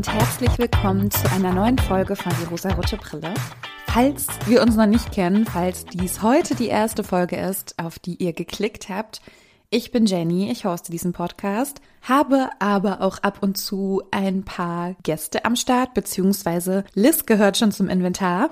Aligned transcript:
und 0.00 0.10
herzlich 0.14 0.58
willkommen 0.58 1.10
zu 1.10 1.30
einer 1.30 1.52
neuen 1.52 1.76
Folge 1.76 2.16
von 2.16 2.32
Die 2.40 2.46
rosa-rote 2.46 2.96
Brille. 2.96 3.34
Falls 3.88 4.28
wir 4.46 4.62
uns 4.62 4.74
noch 4.74 4.86
nicht 4.86 5.12
kennen, 5.12 5.44
falls 5.44 5.84
dies 5.84 6.22
heute 6.22 6.54
die 6.54 6.68
erste 6.68 7.04
Folge 7.04 7.36
ist, 7.36 7.78
auf 7.78 7.98
die 7.98 8.14
ihr 8.14 8.32
geklickt 8.32 8.88
habt, 8.88 9.20
ich 9.68 9.90
bin 9.90 10.06
Jenny, 10.06 10.50
ich 10.50 10.64
hoste 10.64 10.90
diesen 10.90 11.12
Podcast, 11.12 11.82
habe 12.00 12.48
aber 12.60 13.02
auch 13.02 13.18
ab 13.18 13.42
und 13.42 13.58
zu 13.58 14.02
ein 14.10 14.42
paar 14.42 14.94
Gäste 15.02 15.44
am 15.44 15.54
Start, 15.54 15.92
beziehungsweise 15.92 16.84
Liz 16.94 17.26
gehört 17.26 17.58
schon 17.58 17.70
zum 17.70 17.90
Inventar. 17.90 18.48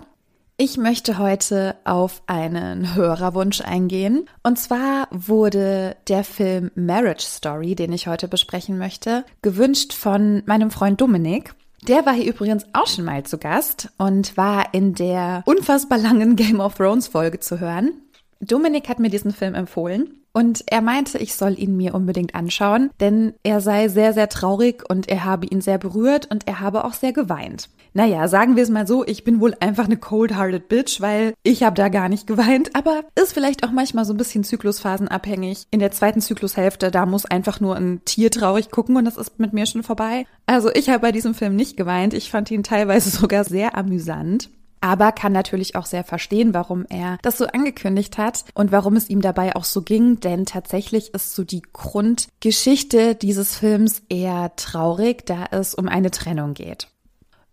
Ich 0.61 0.77
möchte 0.77 1.19
heute 1.19 1.77
auf 1.85 2.21
einen 2.27 2.97
Hörerwunsch 2.97 3.61
eingehen. 3.61 4.29
Und 4.43 4.59
zwar 4.59 5.07
wurde 5.13 5.95
der 6.09 6.25
Film 6.25 6.73
Marriage 6.75 7.25
Story, 7.25 7.77
den 7.77 7.93
ich 7.93 8.09
heute 8.09 8.27
besprechen 8.27 8.77
möchte, 8.77 9.25
gewünscht 9.41 9.93
von 9.93 10.43
meinem 10.47 10.73
Freund 10.73 11.01
Dominik. 11.01 11.55
Der 11.87 12.05
war 12.07 12.13
hier 12.13 12.27
übrigens 12.27 12.67
auch 12.73 12.89
schon 12.89 13.05
mal 13.05 13.23
zu 13.23 13.39
Gast 13.39 13.91
und 13.99 14.37
war 14.37 14.75
in 14.75 14.95
der 14.95 15.45
unfassbar 15.47 15.97
langen 15.97 16.35
Game 16.35 16.59
of 16.59 16.75
Thrones 16.75 17.07
Folge 17.07 17.39
zu 17.39 17.61
hören. 17.61 17.93
Dominik 18.41 18.89
hat 18.89 19.01
mir 19.01 19.11
diesen 19.11 19.33
Film 19.33 19.55
empfohlen 19.55 20.19
und 20.33 20.63
er 20.67 20.81
meinte, 20.81 21.19
ich 21.19 21.35
soll 21.35 21.59
ihn 21.59 21.77
mir 21.77 21.95
unbedingt 21.95 22.35
anschauen, 22.35 22.91
denn 23.01 23.35
er 23.43 23.61
sei 23.61 23.89
sehr, 23.89 24.13
sehr 24.13 24.29
traurig 24.29 24.89
und 24.89 25.09
er 25.09 25.25
habe 25.25 25.47
ihn 25.47 25.61
sehr 25.61 25.79
berührt 25.79 26.31
und 26.31 26.47
er 26.47 26.61
habe 26.61 26.85
auch 26.85 26.93
sehr 26.93 27.13
geweint. 27.13 27.69
Naja, 27.95 28.29
sagen 28.29 28.55
wir 28.55 28.63
es 28.63 28.69
mal 28.69 28.87
so, 28.87 29.05
ich 29.05 29.25
bin 29.25 29.41
wohl 29.41 29.57
einfach 29.59 29.87
eine 29.87 29.97
cold-hearted 29.97 30.69
Bitch, 30.69 31.01
weil 31.01 31.35
ich 31.43 31.65
habe 31.65 31.75
da 31.75 31.89
gar 31.89 32.09
nicht 32.09 32.29
geweint, 32.29 32.77
aber 32.77 33.03
ist 33.21 33.33
vielleicht 33.33 33.65
auch 33.65 33.73
manchmal 33.73 34.05
so 34.05 34.15
ein 34.15 34.19
bisschen 34.19 34.45
zyklusphasenabhängig. 34.45 35.65
In 35.73 35.81
der 35.81 35.91
zweiten 35.91 36.21
Zyklushälfte, 36.21 36.93
da 36.93 37.07
muss 37.07 37.27
einfach 37.27 37.59
nur 37.59 37.75
ein 37.75 38.05
Tier 38.05 38.31
traurig 38.31 38.71
gucken 38.71 38.97
und 38.97 39.05
das 39.05 39.17
ist 39.17 39.41
mit 39.41 39.53
mir 39.53 39.67
schon 39.67 39.83
vorbei. 39.83 40.27
Also 40.47 40.71
ich 40.73 40.89
habe 40.91 41.01
bei 41.01 41.13
diesem 41.13 41.35
Film 41.35 41.57
nicht 41.57 41.77
geweint, 41.77 42.15
ich 42.15 42.31
fand 42.31 42.51
ihn 42.53 42.63
teilweise 42.63 43.11
sogar 43.19 43.43
sehr 43.43 43.77
amüsant 43.77 44.51
aber 44.81 45.13
kann 45.13 45.33
natürlich 45.33 45.77
auch 45.77 45.87
sehr 45.87 46.05
verstehen, 46.05 46.55
warum 46.55 46.87
er 46.89 47.19
das 47.23 47.39
so 47.39 47.47
angekündigt 47.47 48.19
hat 48.19 48.45
und 48.55 48.73
warum 48.73 48.97
es 48.97 49.09
ihm 49.09 49.21
dabei 49.21 49.57
auch 49.57 49.65
so 49.65 49.83
ging, 49.83 50.21
denn 50.21 50.47
tatsächlich 50.47 51.15
ist 51.15 51.35
so 51.35 51.45
die 51.45 51.63
Grundgeschichte 51.73 53.15
dieses 53.15 53.57
Films 53.57 54.03
eher 54.09 54.55
traurig, 54.57 55.27
da 55.27 55.47
es 55.51 55.75
um 55.75 55.89
eine 55.89 56.11
Trennung 56.11 56.55
geht. 56.55 56.89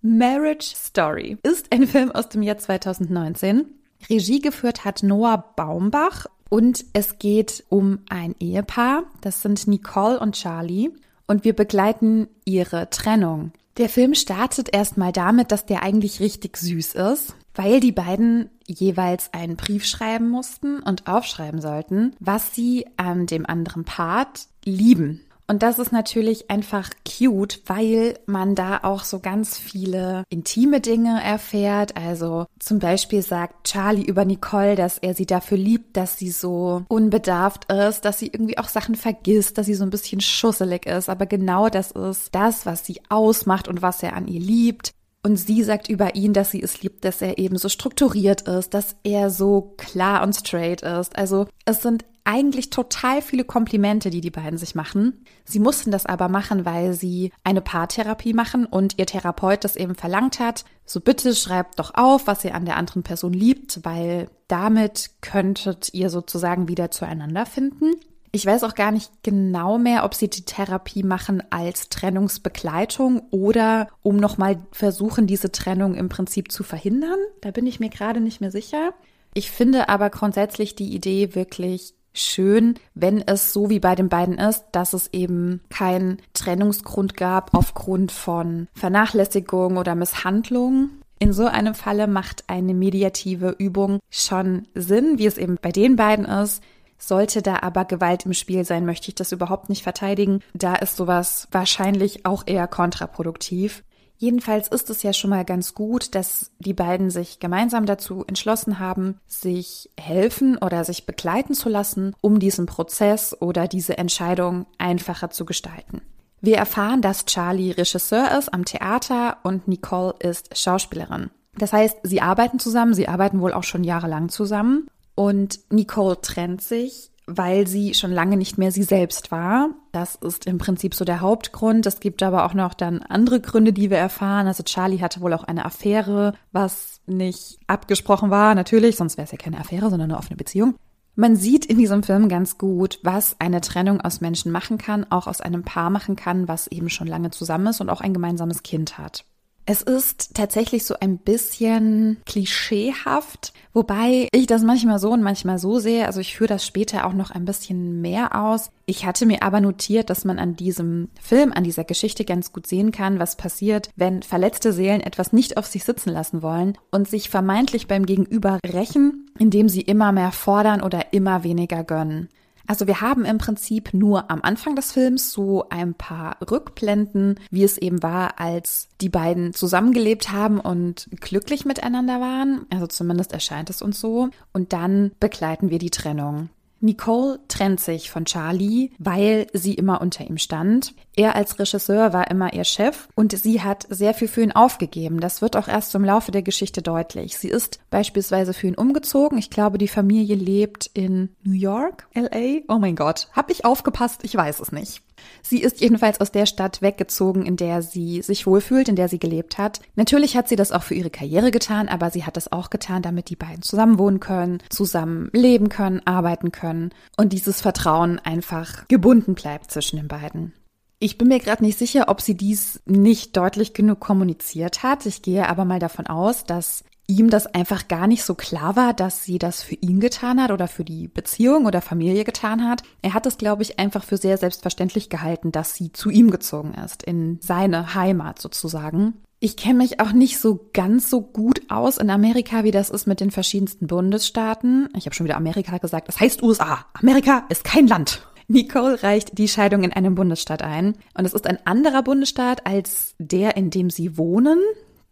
Marriage 0.02 0.76
Story 0.76 1.38
ist 1.42 1.72
ein 1.72 1.88
Film 1.88 2.12
aus 2.12 2.30
dem 2.30 2.44
Jahr 2.44 2.58
2019. 2.58 3.66
Regie 4.10 4.40
geführt 4.40 4.86
hat 4.86 5.02
Noah 5.02 5.54
Baumbach 5.56 6.28
und 6.50 6.86
es 6.94 7.18
geht 7.18 7.64
um 7.70 8.00
ein 8.10 8.36
Ehepaar, 8.40 9.04
das 9.22 9.42
sind 9.42 9.68
Nicole 9.68 10.20
und 10.20 10.36
Charlie 10.36 10.92
und 11.28 11.44
wir 11.44 11.54
begleiten 11.54 12.28
ihre 12.46 12.90
Trennung. 12.90 13.52
Der 13.78 13.90
Film 13.90 14.14
startet 14.14 14.74
erstmal 14.74 15.12
damit, 15.12 15.52
dass 15.52 15.66
der 15.66 15.84
eigentlich 15.84 16.22
richtig 16.22 16.56
süß 16.56 16.96
ist, 16.96 17.36
weil 17.54 17.82
die 17.82 17.92
beiden 17.92 18.50
jeweils 18.66 19.34
einen 19.34 19.58
Brief 19.58 19.86
schreiben 19.86 20.30
mussten 20.30 20.80
und 20.80 21.08
aufschreiben 21.08 21.60
sollten, 21.60 22.16
was 22.20 22.56
sie 22.56 22.86
an 22.96 23.26
dem 23.26 23.46
anderen 23.46 23.84
Part 23.84 24.48
lieben. 24.64 25.26
Und 25.48 25.62
das 25.62 25.78
ist 25.78 25.92
natürlich 25.92 26.50
einfach 26.50 26.90
cute, 27.08 27.62
weil 27.68 28.18
man 28.26 28.56
da 28.56 28.80
auch 28.82 29.04
so 29.04 29.20
ganz 29.20 29.58
viele 29.58 30.24
intime 30.30 30.82
Dinge 30.82 31.24
erfährt. 31.24 31.96
Also 31.96 32.48
zum 32.60 32.80
Beispiel 32.80 33.22
sagt 33.22 33.68
Charlie 33.68 34.06
über 34.06 34.26
Nicole, 34.26 34.76
dass 34.76 34.98
er 34.98 35.14
sie 35.14 35.28
dafür 35.28 35.58
liebt, 35.58 35.98
dass 35.98 36.18
sie 36.18 36.32
so 36.32 36.84
unbedarft 36.88 37.72
ist, 37.72 38.06
dass 38.06 38.18
sie 38.18 38.28
irgendwie 38.28 38.58
auch 38.58 38.70
Sachen 38.70 38.96
vergisst, 38.96 39.58
dass 39.58 39.68
sie 39.68 39.76
so 39.76 39.84
ein 39.84 39.92
bisschen 39.92 40.20
schusselig 40.20 40.88
ist. 40.88 41.10
Aber 41.10 41.28
genau 41.28 41.70
das 41.70 41.92
ist 41.92 42.34
das, 42.34 42.66
was 42.66 42.86
sie 42.86 43.02
ausmacht 43.10 43.68
und 43.68 43.84
was 43.84 44.02
er 44.02 44.16
an 44.16 44.28
ihr 44.28 44.42
liebt. 44.42 44.95
Und 45.26 45.38
sie 45.38 45.64
sagt 45.64 45.90
über 45.90 46.14
ihn, 46.14 46.34
dass 46.34 46.52
sie 46.52 46.62
es 46.62 46.84
liebt, 46.84 47.04
dass 47.04 47.20
er 47.20 47.40
eben 47.40 47.58
so 47.58 47.68
strukturiert 47.68 48.44
ist, 48.44 48.76
dass 48.76 48.96
er 49.04 49.32
so 49.32 49.74
klar 49.76 50.22
und 50.22 50.36
straight 50.36 50.84
ist. 50.84 51.18
Also 51.18 51.48
es 51.66 51.82
sind 51.82 52.06
eigentlich 52.26 52.70
total 52.70 53.24
viele 53.24 53.44
Komplimente, 53.44 54.12
die 54.12 54.22
die 54.22 54.30
beiden 54.30 54.60
sich 54.60 54.76
machen. 54.76 55.26
Sie 55.44 55.58
mussten 55.58 55.90
das 55.90 56.06
aber 56.06 56.30
machen, 56.30 56.64
weil 56.64 56.94
sie 56.94 57.32
eine 57.44 57.62
Paartherapie 57.62 58.34
machen 58.34 58.68
und 58.68 59.00
ihr 59.00 59.08
Therapeut 59.08 59.64
das 59.64 59.76
eben 59.76 59.96
verlangt 59.96 60.40
hat. 60.40 60.64
So 60.86 61.00
bitte 61.00 61.34
schreibt 61.34 61.80
doch 61.80 61.96
auf, 61.96 62.28
was 62.28 62.46
ihr 62.46 62.54
an 62.54 62.66
der 62.66 62.78
anderen 62.78 63.02
Person 63.02 63.34
liebt, 63.34 63.80
weil 63.84 64.30
damit 64.48 65.10
könntet 65.22 65.92
ihr 65.96 66.12
sozusagen 66.12 66.68
wieder 66.68 66.92
zueinander 66.92 67.48
finden. 67.48 67.96
Ich 68.36 68.46
weiß 68.46 68.66
auch 68.66 68.76
gar 68.76 68.92
nicht 68.92 69.24
genau 69.24 69.78
mehr, 69.78 70.04
ob 70.04 70.14
sie 70.14 70.30
die 70.30 70.44
Therapie 70.44 71.04
machen 71.04 71.42
als 71.52 71.88
Trennungsbegleitung 71.88 73.22
oder 73.32 73.88
um 74.04 74.18
nochmal 74.18 74.58
versuchen, 74.74 75.26
diese 75.26 75.54
Trennung 75.54 75.96
im 75.96 76.10
Prinzip 76.10 76.52
zu 76.52 76.64
verhindern. 76.64 77.18
Da 77.40 77.52
bin 77.52 77.66
ich 77.66 77.80
mir 77.80 77.88
gerade 77.88 78.20
nicht 78.20 78.42
mehr 78.42 78.52
sicher. 78.52 78.94
Ich 79.34 79.52
finde 79.52 79.88
aber 79.88 80.10
grundsätzlich 80.10 80.76
die 80.76 80.94
Idee 80.94 81.34
wirklich 81.34 81.94
schön, 82.12 82.76
wenn 82.94 83.26
es 83.26 83.54
so 83.54 83.70
wie 83.70 83.80
bei 83.80 83.96
den 83.96 84.10
beiden 84.10 84.38
ist, 84.38 84.66
dass 84.74 84.92
es 84.92 85.14
eben 85.14 85.62
keinen 85.70 86.18
Trennungsgrund 86.34 87.16
gab 87.16 87.54
aufgrund 87.54 88.12
von 88.12 88.68
Vernachlässigung 88.74 89.78
oder 89.78 89.96
Misshandlung. 89.96 90.90
In 91.20 91.32
so 91.32 91.46
einem 91.46 91.74
Falle 91.74 92.08
macht 92.08 92.44
eine 92.48 92.74
mediative 92.74 93.56
Übung 93.58 94.00
schon 94.10 94.68
Sinn, 94.76 95.20
wie 95.20 95.26
es 95.26 95.38
eben 95.38 95.58
bei 95.62 95.72
den 95.72 95.96
beiden 95.96 96.26
ist. 96.26 96.62
Sollte 97.08 97.44
da 97.44 97.60
aber 97.62 97.86
Gewalt 97.86 98.26
im 98.26 98.34
Spiel 98.34 98.66
sein, 98.66 98.84
möchte 98.84 99.10
ich 99.10 99.16
das 99.16 99.32
überhaupt 99.32 99.70
nicht 99.70 99.84
verteidigen. 99.84 100.42
Da 100.56 100.74
ist 100.74 100.96
sowas 100.96 101.48
wahrscheinlich 101.52 102.26
auch 102.26 102.42
eher 102.48 102.68
kontraproduktiv. 102.68 103.84
Jedenfalls 104.18 104.70
ist 104.70 104.90
es 104.90 105.04
ja 105.04 105.14
schon 105.14 105.30
mal 105.30 105.46
ganz 105.46 105.76
gut, 105.76 106.16
dass 106.16 106.50
die 106.58 106.74
beiden 106.74 107.12
sich 107.12 107.40
gemeinsam 107.40 107.86
dazu 107.86 108.26
entschlossen 108.26 108.80
haben, 108.80 109.20
sich 109.28 109.92
helfen 110.00 110.58
oder 110.58 110.84
sich 110.84 111.06
begleiten 111.06 111.54
zu 111.54 111.70
lassen, 111.70 112.16
um 112.22 112.40
diesen 112.40 112.66
Prozess 112.66 113.40
oder 113.40 113.68
diese 113.68 114.00
Entscheidung 114.00 114.66
einfacher 114.80 115.30
zu 115.30 115.46
gestalten. 115.46 116.02
Wir 116.42 116.58
erfahren, 116.58 117.04
dass 117.04 117.26
Charlie 117.26 117.70
Regisseur 117.70 118.36
ist 118.36 118.52
am 118.52 118.66
Theater 118.66 119.38
und 119.44 119.68
Nicole 119.68 120.16
ist 120.18 120.58
Schauspielerin. 120.58 121.30
Das 121.56 121.72
heißt, 121.72 122.00
sie 122.02 122.22
arbeiten 122.22 122.58
zusammen, 122.58 122.96
sie 122.96 123.08
arbeiten 123.08 123.42
wohl 123.42 123.54
auch 123.54 123.64
schon 123.64 123.84
jahrelang 123.84 124.30
zusammen 124.30 124.88
und 125.16 125.60
Nicole 125.72 126.22
trennt 126.22 126.62
sich 126.62 127.12
weil 127.28 127.68
sie 127.68 127.94
schon 127.94 128.12
lange 128.12 128.38
nicht 128.38 128.58
mehr 128.58 128.72
sie 128.72 128.84
selbst 128.84 129.32
war. 129.32 129.70
Das 129.92 130.16
ist 130.16 130.46
im 130.46 130.58
Prinzip 130.58 130.94
so 130.94 131.06
der 131.06 131.22
Hauptgrund. 131.22 131.86
Es 131.86 132.00
gibt 132.00 132.22
aber 132.22 132.46
auch 132.46 132.54
noch 132.54 132.74
dann 132.74 133.02
andere 133.02 133.42
Gründe, 133.42 133.74
die 133.74 133.90
wir 133.90 133.98
erfahren. 133.98 134.48
Also 134.48 134.64
Charlie 134.64 135.02
hatte 135.02 135.22
wohl 135.22 135.34
auch 135.34 135.44
eine 135.44 135.66
Affäre, 135.66 136.34
was 136.52 137.02
nicht 137.08 137.60
abgesprochen 137.68 138.30
war, 138.30 138.56
natürlich, 138.56 138.96
sonst 138.96 139.18
wäre 139.18 139.26
es 139.26 139.32
ja 139.32 139.38
keine 139.38 139.60
Affäre, 139.60 139.90
sondern 139.90 140.12
eine 140.12 140.18
offene 140.18 140.38
Beziehung. 140.38 140.76
Man 141.16 141.36
sieht 141.36 141.66
in 141.66 141.78
diesem 141.78 142.04
Film 142.04 142.28
ganz 142.28 142.58
gut, 142.58 143.00
was 143.02 143.38
eine 143.40 143.62
Trennung 143.62 144.02
aus 144.02 144.22
Menschen 144.22 144.52
machen 144.52 144.78
kann, 144.78 145.10
auch 145.10 145.28
aus 145.28 145.40
einem 145.40 145.64
Paar 145.64 145.90
machen 145.90 146.16
kann, 146.16 146.48
was 146.48 146.68
eben 146.68 146.90
schon 146.90 147.08
lange 147.08 147.32
zusammen 147.32 147.68
ist 147.68 147.80
und 147.80 147.90
auch 147.90 148.02
ein 148.02 148.14
gemeinsames 148.14 148.64
Kind 148.64 148.98
hat. 148.98 149.24
Es 149.68 149.82
ist 149.82 150.36
tatsächlich 150.36 150.86
so 150.86 150.96
ein 151.00 151.18
bisschen 151.18 152.18
klischeehaft, 152.28 153.52
wobei 153.74 154.28
ich 154.32 154.46
das 154.46 154.62
manchmal 154.62 155.00
so 155.00 155.12
und 155.12 155.24
manchmal 155.24 155.58
so 155.58 155.80
sehe. 155.80 156.06
Also 156.06 156.20
ich 156.20 156.38
führe 156.38 156.50
das 156.50 156.66
später 156.66 157.06
auch 157.06 157.14
noch 157.14 157.32
ein 157.32 157.46
bisschen 157.46 158.00
mehr 158.00 158.40
aus. 158.40 158.70
Ich 158.86 159.08
hatte 159.08 159.26
mir 159.26 159.42
aber 159.42 159.62
notiert, 159.62 160.12
dass 160.12 160.24
man 160.24 160.38
an 160.38 160.56
diesem 160.56 161.10
Film, 161.20 161.52
an 161.52 161.64
dieser 161.64 161.84
Geschichte 161.84 162.26
ganz 162.26 162.54
gut 162.54 162.68
sehen 162.68 162.92
kann, 162.92 163.18
was 163.18 163.38
passiert, 163.38 163.90
wenn 163.96 164.22
verletzte 164.22 164.72
Seelen 164.72 165.02
etwas 165.02 165.34
nicht 165.34 165.58
auf 165.58 165.66
sich 165.66 165.84
sitzen 165.84 166.12
lassen 166.12 166.44
wollen 166.44 166.78
und 166.92 167.10
sich 167.10 167.32
vermeintlich 167.32 167.88
beim 167.88 168.06
Gegenüber 168.06 168.60
rächen, 168.64 169.32
indem 169.40 169.68
sie 169.68 169.82
immer 169.82 170.12
mehr 170.12 170.32
fordern 170.32 170.84
oder 170.84 171.12
immer 171.12 171.44
weniger 171.44 171.84
gönnen. 171.84 172.30
Also 172.68 172.88
wir 172.88 173.02
haben 173.02 173.26
im 173.26 173.38
Prinzip 173.38 173.94
nur 173.94 174.32
am 174.32 174.42
Anfang 174.42 174.76
des 174.76 174.92
Films 174.92 175.32
so 175.32 175.70
ein 175.70 175.94
paar 175.94 176.38
Rückblenden, 176.50 177.40
wie 177.52 177.64
es 177.64 177.78
eben 177.78 178.02
war, 178.04 178.40
als 178.40 178.90
die 179.02 179.10
beiden 179.10 179.54
zusammengelebt 179.54 180.32
haben 180.32 180.60
und 180.60 181.08
glücklich 181.20 181.66
miteinander 181.66 182.20
waren. 182.20 182.66
Also 182.70 182.88
zumindest 182.88 183.34
erscheint 183.34 183.70
es 183.70 183.82
uns 183.82 184.00
so. 184.00 184.30
Und 184.54 184.74
dann 184.74 185.12
begleiten 185.20 185.70
wir 185.70 185.80
die 185.80 185.92
Trennung. 185.92 186.50
Nicole 186.80 187.40
trennt 187.48 187.80
sich 187.80 188.10
von 188.10 188.26
Charlie, 188.26 188.92
weil 189.00 189.48
sie 189.54 189.74
immer 189.74 190.02
unter 190.02 190.26
ihm 190.26 190.38
stand. 190.38 190.94
Er 191.16 191.36
als 191.36 191.58
Regisseur 191.60 192.14
war 192.14 192.30
immer 192.30 192.54
ihr 192.54 192.64
Chef 192.64 193.08
und 193.16 193.38
sie 193.38 193.62
hat 193.62 193.86
sehr 193.90 194.14
viel 194.14 194.28
für 194.28 194.42
ihn 194.42 194.52
aufgegeben. 194.52 195.20
Das 195.20 195.42
wird 195.42 195.56
auch 195.56 195.68
erst 195.68 195.96
im 195.96 196.04
Laufe 196.04 196.32
der 196.32 196.44
Geschichte 196.44 196.82
deutlich. 196.82 197.38
Sie 197.38 197.50
ist 197.50 197.80
beispielsweise 197.90 198.54
für 198.54 198.68
ihn 198.68 198.76
umgezogen. 198.76 199.38
Ich 199.38 199.50
glaube, 199.50 199.78
die 199.78 199.88
Familie 199.88 200.36
lebt 200.36 200.90
in 200.94 201.30
New 201.44 201.54
York, 201.54 202.08
LA. 202.14 202.62
Oh 202.68 202.80
mein 202.80 202.96
Gott, 202.96 203.30
hab 203.34 203.50
ich 203.50 203.66
aufgepasst? 203.66 204.24
Ich 204.24 204.36
weiß 204.36 204.60
es 204.60 204.72
nicht. 204.72 205.05
Sie 205.42 205.62
ist 205.62 205.82
jedenfalls 205.82 206.22
aus 206.22 206.32
der 206.32 206.46
Stadt 206.46 206.82
weggezogen, 206.82 207.46
in 207.46 207.58
der 207.58 207.82
sie 207.82 208.22
sich 208.22 208.48
wohlfühlt, 208.48 208.90
in 208.90 208.96
der 208.96 209.10
sie 209.10 209.20
gelebt 209.20 209.58
hat. 209.58 209.80
Natürlich 209.96 210.36
hat 210.36 210.48
sie 210.50 210.56
das 210.56 210.72
auch 210.72 210.84
für 210.84 210.96
ihre 210.96 211.10
Karriere 211.10 211.52
getan, 211.52 211.88
aber 211.88 212.10
sie 212.10 212.26
hat 212.26 212.38
das 212.38 212.52
auch 212.52 212.70
getan, 212.70 213.02
damit 213.02 213.30
die 213.30 213.36
beiden 213.36 213.62
zusammen 213.62 214.00
wohnen 214.00 214.20
können, 214.20 214.60
zusammen 214.70 215.30
leben 215.34 215.70
können, 215.70 216.02
arbeiten 216.06 216.52
können 216.52 216.92
und 217.18 217.34
dieses 217.34 217.62
Vertrauen 217.62 218.20
einfach 218.20 218.88
gebunden 218.88 219.36
bleibt 219.36 219.72
zwischen 219.72 219.98
den 219.98 220.08
beiden. 220.08 220.54
Ich 221.00 221.18
bin 221.18 221.28
mir 221.28 221.40
gerade 221.40 221.64
nicht 221.64 221.78
sicher, 221.78 222.06
ob 222.08 222.22
sie 222.22 222.36
dies 222.36 222.82
nicht 222.86 223.36
deutlich 223.36 223.74
genug 223.74 224.00
kommuniziert 224.00 224.82
hat. 224.82 225.06
Ich 225.06 225.22
gehe 225.22 225.48
aber 225.48 225.66
mal 225.66 225.80
davon 225.80 226.08
aus, 226.08 226.46
dass 226.46 226.84
ihm 227.08 227.30
das 227.30 227.48
einfach 227.48 227.88
gar 227.88 228.08
nicht 228.08 228.24
so 228.24 228.36
klar 228.36 228.76
war, 228.76 228.94
dass 228.94 229.24
sie 229.24 229.38
das 229.38 229.62
für 229.62 229.76
ihn 229.76 230.00
getan 230.00 230.42
hat 230.42 230.52
oder 230.52 230.68
für 230.68 230.84
die 230.84 231.08
Beziehung 231.08 231.66
oder 231.66 231.82
Familie 231.82 232.24
getan 232.24 232.68
hat. 232.68 232.84
Er 233.02 233.14
hat 233.14 233.26
es, 233.26 233.38
glaube 233.38 233.62
ich, 233.64 233.80
einfach 233.80 234.04
für 234.04 234.18
sehr 234.18 234.38
selbstverständlich 234.38 235.10
gehalten, 235.10 235.52
dass 235.52 235.76
sie 235.76 235.92
zu 235.92 236.10
ihm 236.10 236.32
gezogen 236.32 236.74
ist, 236.74 237.04
in 237.04 237.40
seine 237.42 237.94
Heimat 237.94 238.40
sozusagen. 238.40 239.14
Ich 239.40 239.58
kenne 239.58 239.80
mich 239.80 240.00
auch 240.00 240.12
nicht 240.12 240.40
so 240.40 240.70
ganz 240.74 241.10
so 241.10 241.22
gut 241.22 241.62
aus 241.70 241.98
in 241.98 242.10
Amerika, 242.10 242.64
wie 242.64 242.72
das 242.72 242.90
ist 242.90 243.06
mit 243.06 243.20
den 243.20 243.32
verschiedensten 243.32 243.86
Bundesstaaten. 243.86 244.90
Ich 244.98 245.06
habe 245.06 245.14
schon 245.14 245.26
wieder 245.26 245.38
Amerika 245.38 245.78
gesagt. 245.78 246.08
Das 246.08 246.20
heißt 246.20 246.42
USA. 246.42 246.86
Amerika 246.94 247.44
ist 247.50 247.64
kein 247.64 247.88
Land. 247.88 248.26
Nicole 248.48 249.02
reicht 249.04 249.38
die 249.38 249.48
Scheidung 249.48 249.84
in 249.84 249.94
einem 249.94 250.16
Bundesstaat 250.16 250.62
ein. 250.62 250.96
Und 251.18 251.26
es 251.26 251.34
ist 251.34 251.48
ein 251.48 251.60
anderer 251.66 252.04
Bundesstaat 252.04 252.66
als 252.66 253.16
der, 253.20 253.58
in 253.58 253.70
dem 253.70 253.90
sie 253.90 254.18
wohnen. 254.18 254.60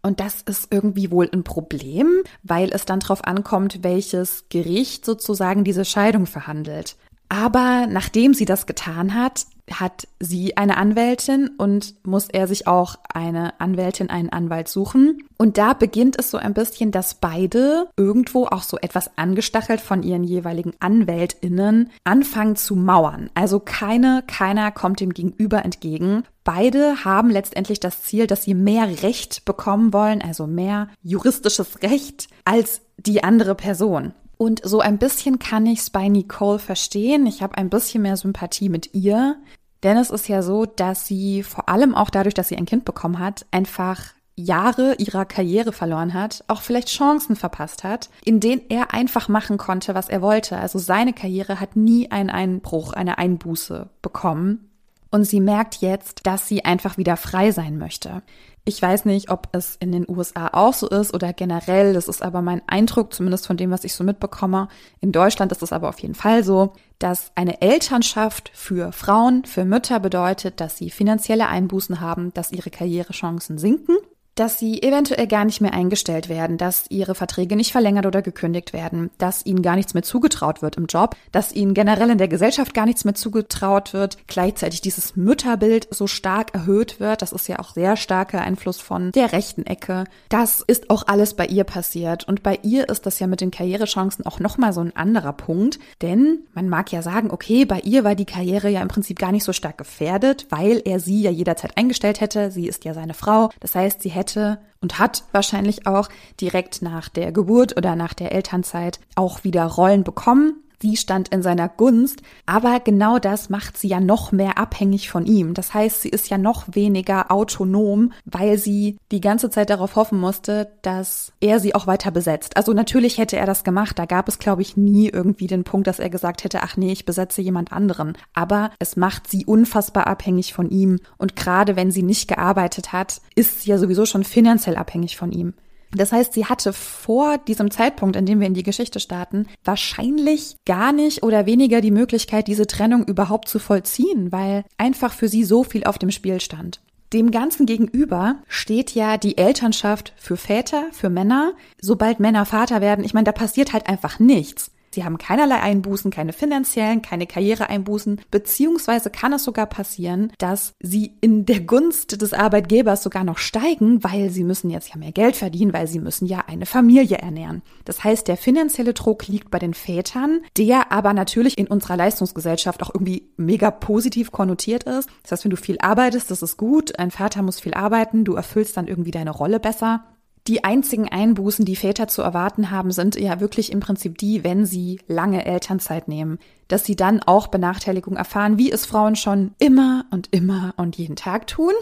Und 0.04 0.20
das 0.20 0.42
ist 0.42 0.68
irgendwie 0.70 1.10
wohl 1.10 1.30
ein 1.32 1.44
Problem, 1.44 2.22
weil 2.42 2.68
es 2.72 2.84
dann 2.84 3.00
darauf 3.00 3.24
ankommt, 3.24 3.82
welches 3.82 4.44
Gericht 4.50 5.06
sozusagen 5.06 5.64
diese 5.64 5.86
Scheidung 5.86 6.26
verhandelt. 6.26 6.96
Aber 7.30 7.86
nachdem 7.88 8.34
sie 8.34 8.44
das 8.44 8.66
getan 8.66 9.14
hat, 9.14 9.46
hat 9.70 10.06
sie 10.20 10.56
eine 10.56 10.76
Anwältin 10.76 11.50
und 11.56 11.94
muss 12.06 12.28
er 12.28 12.46
sich 12.46 12.66
auch 12.66 12.96
eine 13.12 13.58
Anwältin, 13.60 14.10
einen 14.10 14.28
Anwalt 14.28 14.68
suchen. 14.68 15.22
Und 15.38 15.58
da 15.58 15.72
beginnt 15.72 16.18
es 16.18 16.30
so 16.30 16.38
ein 16.38 16.54
bisschen, 16.54 16.90
dass 16.90 17.14
beide 17.14 17.88
irgendwo 17.96 18.46
auch 18.46 18.62
so 18.62 18.76
etwas 18.78 19.16
angestachelt 19.16 19.80
von 19.80 20.02
ihren 20.02 20.24
jeweiligen 20.24 20.74
Anwältinnen 20.80 21.90
anfangen 22.04 22.56
zu 22.56 22.76
mauern. 22.76 23.30
Also 23.34 23.60
keine, 23.60 24.22
keiner 24.26 24.70
kommt 24.70 25.00
dem 25.00 25.14
Gegenüber 25.14 25.64
entgegen. 25.64 26.24
Beide 26.44 27.04
haben 27.04 27.30
letztendlich 27.30 27.80
das 27.80 28.02
Ziel, 28.02 28.26
dass 28.26 28.44
sie 28.44 28.54
mehr 28.54 29.02
Recht 29.02 29.44
bekommen 29.46 29.92
wollen, 29.92 30.20
also 30.20 30.46
mehr 30.46 30.88
juristisches 31.02 31.82
Recht 31.82 32.28
als 32.44 32.82
die 32.98 33.24
andere 33.24 33.54
Person. 33.54 34.12
Und 34.36 34.60
so 34.64 34.80
ein 34.80 34.98
bisschen 34.98 35.38
kann 35.38 35.66
ich 35.66 35.80
es 35.80 35.90
bei 35.90 36.08
Nicole 36.08 36.58
verstehen. 36.58 37.26
Ich 37.26 37.42
habe 37.42 37.56
ein 37.56 37.70
bisschen 37.70 38.02
mehr 38.02 38.16
Sympathie 38.16 38.68
mit 38.68 38.94
ihr. 38.94 39.36
Denn 39.82 39.96
es 39.98 40.10
ist 40.10 40.28
ja 40.28 40.42
so, 40.42 40.64
dass 40.64 41.06
sie 41.06 41.42
vor 41.42 41.68
allem 41.68 41.94
auch 41.94 42.10
dadurch, 42.10 42.34
dass 42.34 42.48
sie 42.48 42.56
ein 42.56 42.66
Kind 42.66 42.84
bekommen 42.84 43.18
hat, 43.18 43.46
einfach 43.50 44.14
Jahre 44.36 44.94
ihrer 44.96 45.26
Karriere 45.26 45.72
verloren 45.72 46.14
hat, 46.14 46.42
auch 46.48 46.62
vielleicht 46.62 46.88
Chancen 46.88 47.36
verpasst 47.36 47.84
hat, 47.84 48.10
in 48.24 48.40
denen 48.40 48.62
er 48.68 48.92
einfach 48.92 49.28
machen 49.28 49.58
konnte, 49.58 49.94
was 49.94 50.08
er 50.08 50.22
wollte. 50.22 50.56
Also 50.56 50.78
seine 50.78 51.12
Karriere 51.12 51.60
hat 51.60 51.76
nie 51.76 52.10
einen 52.10 52.30
Einbruch, 52.30 52.94
eine 52.94 53.18
Einbuße 53.18 53.90
bekommen. 54.02 54.70
Und 55.10 55.24
sie 55.24 55.38
merkt 55.38 55.76
jetzt, 55.76 56.26
dass 56.26 56.48
sie 56.48 56.64
einfach 56.64 56.98
wieder 56.98 57.16
frei 57.16 57.52
sein 57.52 57.78
möchte. 57.78 58.22
Ich 58.66 58.80
weiß 58.80 59.04
nicht, 59.04 59.30
ob 59.30 59.48
es 59.52 59.76
in 59.76 59.92
den 59.92 60.08
USA 60.08 60.48
auch 60.52 60.72
so 60.72 60.88
ist 60.88 61.12
oder 61.12 61.34
generell. 61.34 61.92
Das 61.92 62.08
ist 62.08 62.22
aber 62.22 62.40
mein 62.40 62.62
Eindruck, 62.66 63.12
zumindest 63.12 63.46
von 63.46 63.58
dem, 63.58 63.70
was 63.70 63.84
ich 63.84 63.92
so 63.92 64.04
mitbekomme. 64.04 64.68
In 65.00 65.12
Deutschland 65.12 65.52
ist 65.52 65.62
es 65.62 65.72
aber 65.72 65.90
auf 65.90 65.98
jeden 65.98 66.14
Fall 66.14 66.42
so, 66.42 66.72
dass 66.98 67.30
eine 67.34 67.60
Elternschaft 67.60 68.50
für 68.54 68.90
Frauen, 68.92 69.44
für 69.44 69.66
Mütter 69.66 70.00
bedeutet, 70.00 70.60
dass 70.60 70.78
sie 70.78 70.88
finanzielle 70.88 71.48
Einbußen 71.48 72.00
haben, 72.00 72.32
dass 72.32 72.52
ihre 72.52 72.70
Karrierechancen 72.70 73.58
sinken 73.58 73.98
dass 74.34 74.58
sie 74.58 74.82
eventuell 74.82 75.26
gar 75.26 75.44
nicht 75.44 75.60
mehr 75.60 75.72
eingestellt 75.72 76.28
werden, 76.28 76.58
dass 76.58 76.86
ihre 76.88 77.14
Verträge 77.14 77.56
nicht 77.56 77.72
verlängert 77.72 78.06
oder 78.06 78.22
gekündigt 78.22 78.72
werden, 78.72 79.10
dass 79.18 79.46
ihnen 79.46 79.62
gar 79.62 79.76
nichts 79.76 79.94
mehr 79.94 80.02
zugetraut 80.02 80.62
wird 80.62 80.76
im 80.76 80.86
Job, 80.86 81.16
dass 81.32 81.52
ihnen 81.52 81.74
generell 81.74 82.10
in 82.10 82.18
der 82.18 82.28
Gesellschaft 82.28 82.74
gar 82.74 82.86
nichts 82.86 83.04
mehr 83.04 83.14
zugetraut 83.14 83.92
wird, 83.92 84.18
gleichzeitig 84.26 84.80
dieses 84.80 85.16
Mütterbild 85.16 85.88
so 85.90 86.06
stark 86.06 86.54
erhöht 86.54 87.00
wird, 87.00 87.22
das 87.22 87.32
ist 87.32 87.48
ja 87.48 87.58
auch 87.58 87.74
sehr 87.74 87.96
starker 87.96 88.40
Einfluss 88.40 88.80
von 88.80 89.12
der 89.12 89.32
rechten 89.32 89.66
Ecke. 89.66 90.04
Das 90.28 90.60
ist 90.60 90.90
auch 90.90 91.06
alles 91.06 91.34
bei 91.34 91.46
ihr 91.46 91.64
passiert. 91.64 92.26
Und 92.26 92.42
bei 92.42 92.58
ihr 92.62 92.88
ist 92.88 93.06
das 93.06 93.18
ja 93.18 93.26
mit 93.26 93.40
den 93.40 93.50
Karrierechancen 93.50 94.26
auch 94.26 94.40
nochmal 94.40 94.72
so 94.72 94.80
ein 94.80 94.94
anderer 94.96 95.32
Punkt, 95.32 95.78
denn 96.02 96.40
man 96.54 96.68
mag 96.68 96.92
ja 96.92 97.02
sagen, 97.02 97.30
okay, 97.30 97.64
bei 97.64 97.80
ihr 97.80 98.04
war 98.04 98.14
die 98.14 98.24
Karriere 98.24 98.68
ja 98.68 98.82
im 98.82 98.88
Prinzip 98.88 99.18
gar 99.18 99.32
nicht 99.32 99.44
so 99.44 99.52
stark 99.52 99.78
gefährdet, 99.78 100.46
weil 100.50 100.82
er 100.84 101.00
sie 101.00 101.22
ja 101.22 101.30
jederzeit 101.30 101.76
eingestellt 101.76 102.20
hätte, 102.20 102.50
sie 102.50 102.66
ist 102.66 102.84
ja 102.84 102.94
seine 102.94 103.14
Frau, 103.14 103.50
das 103.60 103.74
heißt, 103.74 104.02
sie 104.02 104.10
hätte 104.10 104.23
hätte 104.24 104.58
und 104.80 104.98
hat 104.98 105.24
wahrscheinlich 105.32 105.86
auch 105.86 106.08
direkt 106.40 106.82
nach 106.82 107.08
der 107.08 107.32
Geburt 107.32 107.76
oder 107.76 107.96
nach 107.96 108.14
der 108.14 108.32
Elternzeit 108.32 109.00
auch 109.14 109.44
wieder 109.44 109.64
Rollen 109.64 110.04
bekommen. 110.04 110.63
Sie 110.80 110.96
stand 110.96 111.28
in 111.28 111.42
seiner 111.42 111.68
Gunst, 111.68 112.22
aber 112.46 112.80
genau 112.80 113.18
das 113.18 113.48
macht 113.48 113.78
sie 113.78 113.88
ja 113.88 114.00
noch 114.00 114.32
mehr 114.32 114.58
abhängig 114.58 115.10
von 115.10 115.26
ihm. 115.26 115.54
Das 115.54 115.74
heißt, 115.74 116.02
sie 116.02 116.08
ist 116.08 116.28
ja 116.28 116.38
noch 116.38 116.64
weniger 116.72 117.30
autonom, 117.30 118.12
weil 118.24 118.58
sie 118.58 118.98
die 119.10 119.20
ganze 119.20 119.50
Zeit 119.50 119.70
darauf 119.70 119.96
hoffen 119.96 120.20
musste, 120.20 120.72
dass 120.82 121.32
er 121.40 121.60
sie 121.60 121.74
auch 121.74 121.86
weiter 121.86 122.10
besetzt. 122.10 122.56
Also 122.56 122.72
natürlich 122.72 123.18
hätte 123.18 123.36
er 123.36 123.46
das 123.46 123.64
gemacht. 123.64 123.98
Da 123.98 124.04
gab 124.04 124.28
es, 124.28 124.38
glaube 124.38 124.62
ich, 124.62 124.76
nie 124.76 125.08
irgendwie 125.08 125.46
den 125.46 125.64
Punkt, 125.64 125.86
dass 125.86 125.98
er 125.98 126.10
gesagt 126.10 126.44
hätte, 126.44 126.62
ach 126.62 126.76
nee, 126.76 126.92
ich 126.92 127.06
besetze 127.06 127.40
jemand 127.40 127.72
anderen. 127.72 128.16
Aber 128.34 128.70
es 128.78 128.96
macht 128.96 129.28
sie 129.28 129.46
unfassbar 129.46 130.06
abhängig 130.06 130.52
von 130.52 130.70
ihm. 130.70 130.98
Und 131.18 131.36
gerade 131.36 131.76
wenn 131.76 131.90
sie 131.90 132.02
nicht 132.02 132.28
gearbeitet 132.28 132.92
hat, 132.92 133.20
ist 133.34 133.62
sie 133.62 133.70
ja 133.70 133.78
sowieso 133.78 134.06
schon 134.06 134.24
finanziell 134.24 134.76
abhängig 134.76 135.16
von 135.16 135.32
ihm. 135.32 135.54
Das 135.96 136.12
heißt, 136.12 136.32
sie 136.32 136.46
hatte 136.46 136.72
vor 136.72 137.38
diesem 137.38 137.70
Zeitpunkt, 137.70 138.16
in 138.16 138.26
dem 138.26 138.40
wir 138.40 138.46
in 138.46 138.54
die 138.54 138.62
Geschichte 138.62 139.00
starten, 139.00 139.46
wahrscheinlich 139.64 140.56
gar 140.66 140.92
nicht 140.92 141.22
oder 141.22 141.46
weniger 141.46 141.80
die 141.80 141.90
Möglichkeit, 141.90 142.48
diese 142.48 142.66
Trennung 142.66 143.04
überhaupt 143.04 143.48
zu 143.48 143.58
vollziehen, 143.58 144.32
weil 144.32 144.64
einfach 144.78 145.12
für 145.12 145.28
sie 145.28 145.44
so 145.44 145.64
viel 145.64 145.84
auf 145.84 145.98
dem 145.98 146.10
Spiel 146.10 146.40
stand. 146.40 146.80
Dem 147.12 147.30
Ganzen 147.30 147.64
gegenüber 147.64 148.36
steht 148.48 148.92
ja 148.92 149.18
die 149.18 149.38
Elternschaft 149.38 150.12
für 150.16 150.36
Väter, 150.36 150.86
für 150.90 151.10
Männer. 151.10 151.52
Sobald 151.80 152.18
Männer 152.18 152.44
Vater 152.44 152.80
werden, 152.80 153.04
ich 153.04 153.14
meine, 153.14 153.24
da 153.24 153.32
passiert 153.32 153.72
halt 153.72 153.88
einfach 153.88 154.18
nichts. 154.18 154.72
Sie 154.94 155.04
haben 155.04 155.18
keinerlei 155.18 155.60
Einbußen, 155.60 156.10
keine 156.12 156.32
finanziellen, 156.32 157.02
keine 157.02 157.26
Karriereeinbußen, 157.26 158.20
beziehungsweise 158.30 159.10
kann 159.10 159.32
es 159.32 159.42
sogar 159.42 159.66
passieren, 159.66 160.32
dass 160.38 160.72
sie 160.80 161.14
in 161.20 161.46
der 161.46 161.60
Gunst 161.60 162.22
des 162.22 162.32
Arbeitgebers 162.32 163.02
sogar 163.02 163.24
noch 163.24 163.38
steigen, 163.38 164.04
weil 164.04 164.30
sie 164.30 164.44
müssen 164.44 164.70
jetzt 164.70 164.90
ja 164.90 164.96
mehr 164.96 165.10
Geld 165.10 165.34
verdienen, 165.34 165.72
weil 165.72 165.88
sie 165.88 165.98
müssen 165.98 166.26
ja 166.26 166.44
eine 166.46 166.66
Familie 166.66 167.18
ernähren. 167.18 167.62
Das 167.84 168.04
heißt, 168.04 168.28
der 168.28 168.36
finanzielle 168.36 168.94
Druck 168.94 169.26
liegt 169.26 169.50
bei 169.50 169.58
den 169.58 169.74
Vätern, 169.74 170.42
der 170.56 170.92
aber 170.92 171.12
natürlich 171.12 171.58
in 171.58 171.66
unserer 171.66 171.96
Leistungsgesellschaft 171.96 172.82
auch 172.82 172.94
irgendwie 172.94 173.28
mega 173.36 173.72
positiv 173.72 174.30
konnotiert 174.30 174.84
ist. 174.84 175.08
Das 175.22 175.32
heißt, 175.32 175.44
wenn 175.44 175.50
du 175.50 175.56
viel 175.56 175.78
arbeitest, 175.80 176.30
das 176.30 176.42
ist 176.42 176.56
gut, 176.56 176.98
ein 177.00 177.10
Vater 177.10 177.42
muss 177.42 177.58
viel 177.58 177.74
arbeiten, 177.74 178.24
du 178.24 178.34
erfüllst 178.34 178.76
dann 178.76 178.86
irgendwie 178.86 179.10
deine 179.10 179.32
Rolle 179.32 179.58
besser. 179.58 180.04
Die 180.46 180.62
einzigen 180.62 181.08
Einbußen, 181.08 181.64
die 181.64 181.74
Väter 181.74 182.06
zu 182.06 182.20
erwarten 182.20 182.70
haben, 182.70 182.90
sind 182.90 183.16
ja 183.16 183.40
wirklich 183.40 183.72
im 183.72 183.80
Prinzip 183.80 184.18
die, 184.18 184.44
wenn 184.44 184.66
sie 184.66 185.00
lange 185.06 185.46
Elternzeit 185.46 186.06
nehmen, 186.06 186.38
dass 186.68 186.84
sie 186.84 186.96
dann 186.96 187.22
auch 187.22 187.46
Benachteiligung 187.46 188.16
erfahren, 188.16 188.58
wie 188.58 188.70
es 188.70 188.84
Frauen 188.84 189.16
schon 189.16 189.54
immer 189.58 190.04
und 190.10 190.28
immer 190.32 190.74
und 190.76 190.96
jeden 190.98 191.16
Tag 191.16 191.46
tun. 191.46 191.72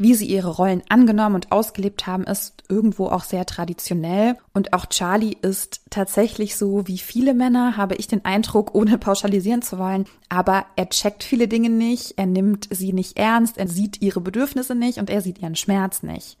Wie 0.00 0.14
sie 0.14 0.26
ihre 0.26 0.50
Rollen 0.50 0.82
angenommen 0.90 1.34
und 1.34 1.50
ausgelebt 1.50 2.06
haben, 2.06 2.24
ist 2.24 2.62
irgendwo 2.68 3.06
auch 3.06 3.24
sehr 3.24 3.46
traditionell. 3.46 4.36
Und 4.52 4.74
auch 4.74 4.86
Charlie 4.86 5.36
ist 5.40 5.80
tatsächlich 5.90 6.56
so 6.56 6.86
wie 6.86 6.98
viele 6.98 7.32
Männer, 7.32 7.76
habe 7.78 7.96
ich 7.96 8.06
den 8.06 8.24
Eindruck, 8.24 8.74
ohne 8.74 8.98
pauschalisieren 8.98 9.62
zu 9.62 9.78
wollen. 9.78 10.04
Aber 10.28 10.66
er 10.76 10.90
checkt 10.90 11.24
viele 11.24 11.48
Dinge 11.48 11.70
nicht, 11.70 12.14
er 12.16 12.26
nimmt 12.26 12.68
sie 12.70 12.92
nicht 12.92 13.18
ernst, 13.18 13.56
er 13.56 13.66
sieht 13.66 14.00
ihre 14.02 14.20
Bedürfnisse 14.20 14.74
nicht 14.74 14.98
und 14.98 15.10
er 15.10 15.22
sieht 15.22 15.40
ihren 15.40 15.56
Schmerz 15.56 16.02
nicht. 16.02 16.36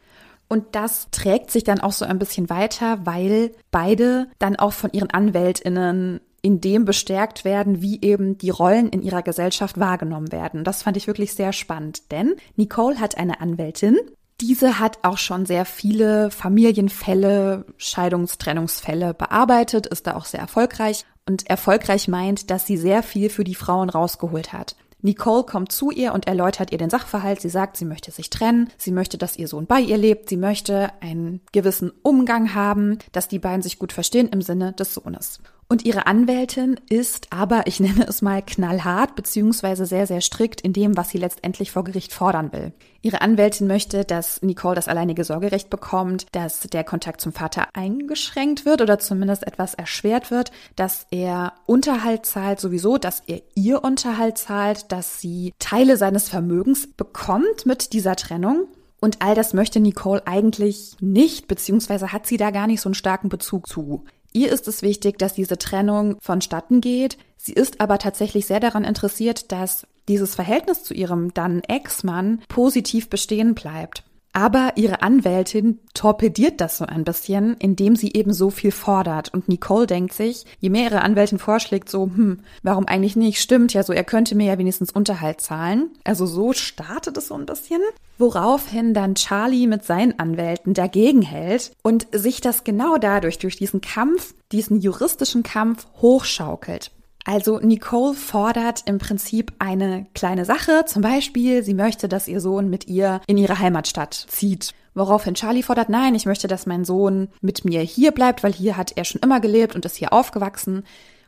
Und 0.48 0.74
das 0.74 1.08
trägt 1.10 1.50
sich 1.50 1.64
dann 1.64 1.80
auch 1.80 1.92
so 1.92 2.04
ein 2.04 2.18
bisschen 2.18 2.48
weiter, 2.48 3.04
weil 3.04 3.52
beide 3.70 4.28
dann 4.38 4.56
auch 4.56 4.72
von 4.72 4.90
ihren 4.92 5.10
Anwältinnen 5.10 6.20
in 6.40 6.60
dem 6.60 6.84
bestärkt 6.84 7.44
werden, 7.44 7.82
wie 7.82 8.00
eben 8.00 8.38
die 8.38 8.50
Rollen 8.50 8.88
in 8.88 9.02
ihrer 9.02 9.22
Gesellschaft 9.22 9.78
wahrgenommen 9.78 10.32
werden. 10.32 10.64
Das 10.64 10.82
fand 10.82 10.96
ich 10.96 11.06
wirklich 11.06 11.34
sehr 11.34 11.52
spannend, 11.52 12.10
denn 12.12 12.36
Nicole 12.56 13.00
hat 13.00 13.18
eine 13.18 13.40
Anwältin. 13.40 13.98
Diese 14.40 14.78
hat 14.78 15.00
auch 15.02 15.18
schon 15.18 15.46
sehr 15.46 15.64
viele 15.64 16.30
Familienfälle, 16.30 17.64
Scheidungstrennungsfälle 17.76 19.12
bearbeitet, 19.12 19.88
ist 19.88 20.06
da 20.06 20.14
auch 20.14 20.26
sehr 20.26 20.40
erfolgreich. 20.40 21.04
Und 21.26 21.50
erfolgreich 21.50 22.08
meint, 22.08 22.50
dass 22.50 22.64
sie 22.64 22.76
sehr 22.76 23.02
viel 23.02 23.30
für 23.30 23.44
die 23.44 23.56
Frauen 23.56 23.90
rausgeholt 23.90 24.52
hat. 24.52 24.76
Nicole 25.00 25.44
kommt 25.44 25.72
zu 25.72 25.90
ihr 25.90 26.12
und 26.12 26.26
erläutert 26.26 26.72
ihr 26.72 26.78
den 26.78 26.90
Sachverhalt. 26.90 27.40
Sie 27.40 27.48
sagt, 27.48 27.76
sie 27.76 27.84
möchte 27.84 28.10
sich 28.10 28.30
trennen, 28.30 28.70
sie 28.76 28.90
möchte, 28.90 29.18
dass 29.18 29.36
ihr 29.36 29.48
Sohn 29.48 29.66
bei 29.66 29.80
ihr 29.80 29.96
lebt, 29.96 30.28
sie 30.28 30.36
möchte 30.36 30.90
einen 31.00 31.40
gewissen 31.52 31.92
Umgang 32.02 32.54
haben, 32.54 32.98
dass 33.12 33.28
die 33.28 33.38
beiden 33.38 33.62
sich 33.62 33.78
gut 33.78 33.92
verstehen 33.92 34.28
im 34.28 34.42
Sinne 34.42 34.72
des 34.72 34.94
Sohnes. 34.94 35.40
Und 35.70 35.84
ihre 35.84 36.06
Anwältin 36.06 36.80
ist 36.88 37.30
aber, 37.30 37.66
ich 37.66 37.78
nenne 37.78 38.06
es 38.08 38.22
mal, 38.22 38.40
knallhart 38.40 39.14
beziehungsweise 39.14 39.84
sehr, 39.84 40.06
sehr 40.06 40.22
strikt 40.22 40.62
in 40.62 40.72
dem, 40.72 40.96
was 40.96 41.10
sie 41.10 41.18
letztendlich 41.18 41.72
vor 41.72 41.84
Gericht 41.84 42.14
fordern 42.14 42.52
will. 42.52 42.72
Ihre 43.02 43.20
Anwältin 43.20 43.66
möchte, 43.66 44.06
dass 44.06 44.40
Nicole 44.40 44.76
das 44.76 44.88
alleinige 44.88 45.24
Sorgerecht 45.24 45.68
bekommt, 45.68 46.24
dass 46.32 46.60
der 46.60 46.84
Kontakt 46.84 47.20
zum 47.20 47.34
Vater 47.34 47.68
eingeschränkt 47.74 48.64
wird 48.64 48.80
oder 48.80 48.98
zumindest 48.98 49.46
etwas 49.46 49.74
erschwert 49.74 50.30
wird, 50.30 50.52
dass 50.74 51.06
er 51.10 51.52
Unterhalt 51.66 52.24
zahlt 52.24 52.60
sowieso, 52.60 52.96
dass 52.96 53.20
er 53.26 53.42
ihr 53.54 53.84
Unterhalt 53.84 54.38
zahlt, 54.38 54.90
dass 54.90 55.20
sie 55.20 55.52
Teile 55.58 55.98
seines 55.98 56.30
Vermögens 56.30 56.86
bekommt 56.86 57.66
mit 57.66 57.92
dieser 57.92 58.16
Trennung. 58.16 58.68
Und 59.00 59.20
all 59.22 59.34
das 59.34 59.52
möchte 59.52 59.80
Nicole 59.80 60.26
eigentlich 60.26 60.96
nicht, 61.00 61.46
beziehungsweise 61.46 62.10
hat 62.10 62.26
sie 62.26 62.38
da 62.38 62.50
gar 62.50 62.66
nicht 62.66 62.80
so 62.80 62.88
einen 62.88 62.94
starken 62.94 63.28
Bezug 63.28 63.68
zu. 63.68 64.04
Ihr 64.32 64.52
ist 64.52 64.68
es 64.68 64.82
wichtig, 64.82 65.18
dass 65.18 65.34
diese 65.34 65.58
Trennung 65.58 66.16
vonstatten 66.20 66.80
geht. 66.80 67.18
Sie 67.36 67.52
ist 67.52 67.80
aber 67.80 67.98
tatsächlich 67.98 68.46
sehr 68.46 68.60
daran 68.60 68.84
interessiert, 68.84 69.52
dass 69.52 69.86
dieses 70.08 70.34
Verhältnis 70.34 70.82
zu 70.82 70.94
ihrem 70.94 71.32
dann 71.34 71.60
Ex-Mann 71.60 72.42
positiv 72.48 73.08
bestehen 73.08 73.54
bleibt. 73.54 74.04
Aber 74.38 74.74
ihre 74.76 75.02
Anwältin 75.02 75.80
torpediert 75.94 76.60
das 76.60 76.78
so 76.78 76.86
ein 76.86 77.02
bisschen, 77.02 77.56
indem 77.56 77.96
sie 77.96 78.12
eben 78.12 78.32
so 78.32 78.50
viel 78.50 78.70
fordert. 78.70 79.34
Und 79.34 79.48
Nicole 79.48 79.88
denkt 79.88 80.12
sich, 80.12 80.44
je 80.60 80.70
mehr 80.70 80.84
ihre 80.84 81.02
Anwältin 81.02 81.40
vorschlägt, 81.40 81.88
so, 81.88 82.04
hm, 82.04 82.38
warum 82.62 82.86
eigentlich 82.86 83.16
nicht? 83.16 83.40
Stimmt 83.40 83.74
ja 83.74 83.82
so, 83.82 83.92
er 83.92 84.04
könnte 84.04 84.36
mir 84.36 84.46
ja 84.46 84.56
wenigstens 84.56 84.92
Unterhalt 84.92 85.40
zahlen. 85.40 85.90
Also 86.04 86.24
so 86.24 86.52
startet 86.52 87.16
es 87.16 87.26
so 87.26 87.34
ein 87.34 87.46
bisschen. 87.46 87.80
Woraufhin 88.16 88.94
dann 88.94 89.16
Charlie 89.16 89.66
mit 89.66 89.84
seinen 89.84 90.16
Anwälten 90.20 90.72
dagegen 90.72 91.22
hält 91.22 91.72
und 91.82 92.06
sich 92.12 92.40
das 92.40 92.62
genau 92.62 92.96
dadurch, 92.96 93.38
durch 93.38 93.56
diesen 93.56 93.80
Kampf, 93.80 94.34
diesen 94.52 94.80
juristischen 94.80 95.42
Kampf 95.42 95.88
hochschaukelt. 96.00 96.92
Also 97.28 97.58
Nicole 97.58 98.14
fordert 98.14 98.84
im 98.86 98.96
Prinzip 98.96 99.52
eine 99.58 100.06
kleine 100.14 100.46
Sache, 100.46 100.86
zum 100.86 101.02
Beispiel, 101.02 101.62
sie 101.62 101.74
möchte, 101.74 102.08
dass 102.08 102.26
ihr 102.26 102.40
Sohn 102.40 102.70
mit 102.70 102.88
ihr 102.88 103.20
in 103.26 103.36
ihre 103.36 103.58
Heimatstadt 103.58 104.14
zieht. 104.14 104.72
Woraufhin 104.94 105.34
Charlie 105.34 105.62
fordert, 105.62 105.90
nein, 105.90 106.14
ich 106.14 106.24
möchte, 106.24 106.48
dass 106.48 106.64
mein 106.64 106.86
Sohn 106.86 107.28
mit 107.42 107.66
mir 107.66 107.82
hier 107.82 108.12
bleibt, 108.12 108.42
weil 108.42 108.54
hier 108.54 108.78
hat 108.78 108.96
er 108.96 109.04
schon 109.04 109.20
immer 109.20 109.40
gelebt 109.40 109.74
und 109.74 109.84
ist 109.84 109.96
hier 109.96 110.14
aufgewachsen. 110.14 110.84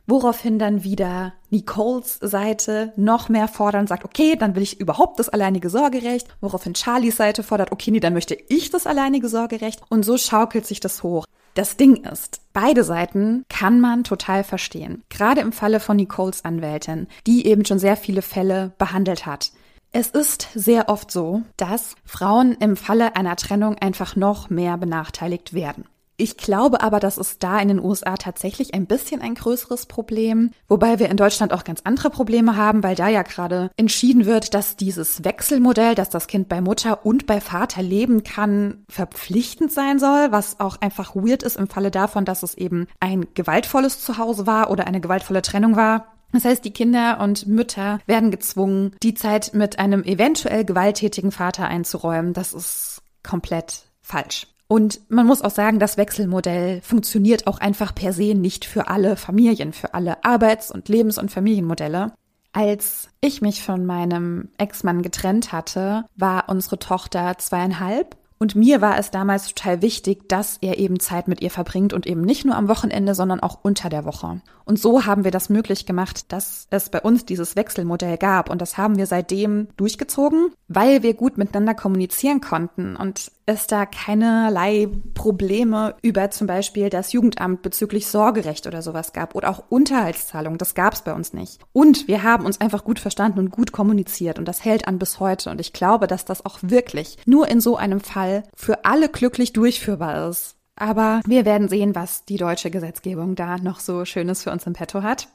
Woraufhin 0.07 0.59
dann 0.59 0.85
wieder 0.85 1.35
Nicoles 1.51 2.19
Seite 2.23 2.95
noch 2.97 3.29
mehr 3.29 3.47
fordern, 3.47 3.87
sagt, 3.87 4.07
okay, 4.07 4.37
dann 4.37 4.55
will 4.55 4.63
ich 4.63 4.81
überhaupt 4.81 5.19
das 5.19 5.29
alleinige 5.29 5.69
Sorgerecht. 5.69 6.27
Woraufhin 6.41 6.75
Charlies 6.75 7.19
Seite 7.19 7.43
fordert, 7.43 7.73
okay, 7.73 7.91
nee, 7.91 8.01
dann 8.01 8.15
möchte 8.15 8.39
ich 8.49 8.71
das 8.71 8.87
alleinige 8.87 9.29
Sorgerecht. 9.29 9.83
Und 9.91 10.07
so 10.07 10.17
schaukelt 10.17 10.65
sich 10.65 10.81
das 10.81 11.03
hoch. 11.03 11.27
Das 11.55 11.77
Ding 11.77 12.05
ist, 12.05 12.41
beide 12.53 12.85
Seiten 12.85 13.45
kann 13.49 13.81
man 13.81 14.05
total 14.05 14.45
verstehen. 14.45 15.03
Gerade 15.09 15.41
im 15.41 15.53
Falle 15.53 15.81
von 15.81 15.97
Nicoles 15.97 16.45
Anwältin, 16.45 17.09
die 17.27 17.47
eben 17.47 17.65
schon 17.65 17.79
sehr 17.79 17.97
viele 17.97 18.23
Fälle 18.23 18.73
behandelt 18.79 19.27
hat. 19.27 19.53
Es 19.93 20.09
ist 20.09 20.49
sehr 20.55 20.89
oft 20.89 21.11
so, 21.11 21.43
dass 21.57 21.97
Frauen 22.05 22.57
im 22.61 22.77
Falle 22.77 23.17
einer 23.17 23.35
Trennung 23.35 23.77
einfach 23.79 24.15
noch 24.15 24.49
mehr 24.49 24.79
benachteiligt 24.79 25.53
werden. 25.53 25.85
Ich 26.21 26.37
glaube 26.37 26.83
aber, 26.83 27.01
das 27.01 27.17
ist 27.17 27.43
da 27.43 27.59
in 27.59 27.69
den 27.69 27.83
USA 27.83 28.19
tatsächlich 28.19 28.75
ein 28.75 28.85
bisschen 28.85 29.23
ein 29.23 29.35
größeres 29.35 29.87
Problem, 29.87 30.51
wobei 30.69 30.99
wir 30.99 31.09
in 31.09 31.17
Deutschland 31.17 31.51
auch 31.55 31.65
ganz 31.65 31.81
andere 31.85 32.11
Probleme 32.11 32.59
haben, 32.59 32.83
weil 32.83 32.95
da 32.95 33.09
ja 33.09 33.23
gerade 33.23 33.71
entschieden 33.79 34.27
wird, 34.27 34.53
dass 34.53 34.77
dieses 34.77 35.25
Wechselmodell, 35.25 35.95
dass 35.95 36.11
das 36.11 36.27
Kind 36.27 36.51
bei 36.51 36.61
Mutter 36.61 37.07
und 37.07 37.25
bei 37.25 37.41
Vater 37.41 37.81
leben 37.81 38.23
kann, 38.23 38.85
verpflichtend 38.91 39.73
sein 39.73 39.99
soll, 39.99 40.31
was 40.31 40.61
auch 40.61 40.77
einfach 40.83 41.17
weird 41.17 41.43
ist 41.43 41.57
im 41.57 41.69
Falle 41.69 41.91
davon, 41.91 42.27
dass 42.27 42.43
es 42.43 42.55
eben 42.55 42.87
ein 43.01 43.27
gewaltvolles 43.33 44.05
Zuhause 44.05 44.47
war 44.47 44.71
oder 44.71 44.87
eine 44.87 45.01
gewaltvolle 45.01 45.41
Trennung 45.41 45.75
war. 45.75 46.13
Das 46.33 46.45
heißt, 46.45 46.63
die 46.67 46.73
Kinder 46.75 47.19
und 47.23 47.47
Mütter 47.47 47.99
werden 48.05 48.31
gezwungen, 48.31 48.95
die 49.03 49.15
Zeit 49.15 49.55
mit 49.55 49.79
einem 49.79 50.05
eventuell 50.05 50.67
gewalttätigen 50.67 51.33
Vater 51.33 51.67
einzuräumen. 51.67 52.35
Das 52.35 52.53
ist 52.53 53.01
komplett 53.23 53.87
falsch. 54.03 54.47
Und 54.71 55.01
man 55.09 55.27
muss 55.27 55.43
auch 55.43 55.51
sagen, 55.51 55.81
das 55.81 55.97
Wechselmodell 55.97 56.81
funktioniert 56.83 57.49
auch 57.49 57.59
einfach 57.59 57.93
per 57.93 58.13
se 58.13 58.37
nicht 58.37 58.65
für 58.65 58.87
alle 58.87 59.17
Familien, 59.17 59.73
für 59.73 59.95
alle 59.95 60.25
Arbeits- 60.25 60.71
und 60.71 60.89
Lebens- 60.89 61.19
und 61.19 61.33
Familienmodelle. 61.33 62.13
Als 62.53 63.09
ich 63.21 63.43
mich 63.43 63.65
von 63.65 63.85
meinem 63.85 64.49
Ex-Mann 64.59 65.03
getrennt 65.03 65.51
hatte, 65.51 66.05
war 66.15 66.49
unsere 66.49 66.79
Tochter 66.79 67.37
zweieinhalb 67.39 68.17
und 68.43 68.55
mir 68.55 68.81
war 68.81 68.99
es 68.99 69.11
damals 69.11 69.49
total 69.49 69.83
wichtig, 69.83 70.27
dass 70.31 70.57
er 70.63 70.79
eben 70.79 70.99
Zeit 70.99 71.29
mit 71.29 71.43
ihr 71.43 71.51
verbringt 71.51 71.93
und 71.93 72.07
eben 72.07 72.23
nicht 72.23 72.47
nur 72.47 72.57
am 72.57 72.69
Wochenende, 72.69 73.15
sondern 73.15 73.41
auch 73.41 73.59
unter 73.63 73.91
der 73.91 74.07
Woche. 74.07 74.41
Und 74.65 74.79
so 74.79 75.05
haben 75.05 75.25
wir 75.25 75.31
das 75.31 75.51
möglich 75.51 75.85
gemacht, 75.85 76.33
dass 76.33 76.67
es 76.71 76.89
bei 76.89 77.01
uns 77.01 77.27
dieses 77.27 77.55
Wechselmodell 77.55 78.17
gab. 78.17 78.49
Und 78.49 78.63
das 78.63 78.79
haben 78.79 78.97
wir 78.97 79.07
seitdem 79.07 79.69
durchgezogen, 79.77 80.53
weil 80.69 81.03
wir 81.03 81.15
gut 81.15 81.37
miteinander 81.37 81.75
kommunizieren 81.75 82.41
konnten 82.41 82.97
und 82.97 83.31
es 83.47 83.67
da 83.67 83.85
keinerlei 83.85 84.89
Probleme 85.15 85.97
über 86.03 86.31
zum 86.31 86.47
Beispiel 86.47 86.89
das 86.89 87.13
Jugendamt 87.13 87.63
bezüglich 87.63 88.07
Sorgerecht 88.07 88.69
oder 88.69 88.81
sowas 88.81 89.13
gab 89.13 89.35
oder 89.35 89.51
auch 89.51 89.65
Unterhaltszahlung. 89.69 90.57
Das 90.57 90.77
gab 90.77 90.95
es 90.95 91.03
bei 91.03 91.13
uns 91.13 91.33
nicht. 91.33 91.59
Und 91.73 92.07
wir 92.07 92.23
haben 92.23 92.47
uns 92.47 92.61
einfach 92.61 92.85
gut 92.85 93.01
verstanden 93.01 93.41
und 93.41 93.51
gut 93.51 93.73
kommuniziert 93.73 94.39
und 94.39 94.47
das 94.47 94.65
hält 94.65 94.87
an 94.87 95.01
bis 95.01 95.19
heute. 95.19 95.51
Und 95.51 95.61
ich 95.61 95.73
glaube, 95.73 96.07
dass 96.07 96.25
das 96.25 96.47
auch 96.47 96.59
wirklich 96.63 97.19
nur 97.27 97.49
in 97.49 97.61
so 97.61 97.77
einem 97.77 97.99
Fall 97.99 98.30
für 98.55 98.85
alle 98.85 99.09
glücklich 99.09 99.53
durchführbar 99.53 100.29
ist. 100.29 100.57
Aber 100.77 101.21
wir 101.27 101.45
werden 101.45 101.69
sehen, 101.69 101.95
was 101.95 102.25
die 102.25 102.39
deutsche 102.39 102.71
Gesetzgebung 102.71 103.35
da 103.35 103.59
noch 103.59 103.81
so 103.81 104.05
Schönes 104.05 104.43
für 104.43 104.51
uns 104.51 104.67
im 104.67 104.73
Petto 104.73 105.03
hat. 105.03 105.29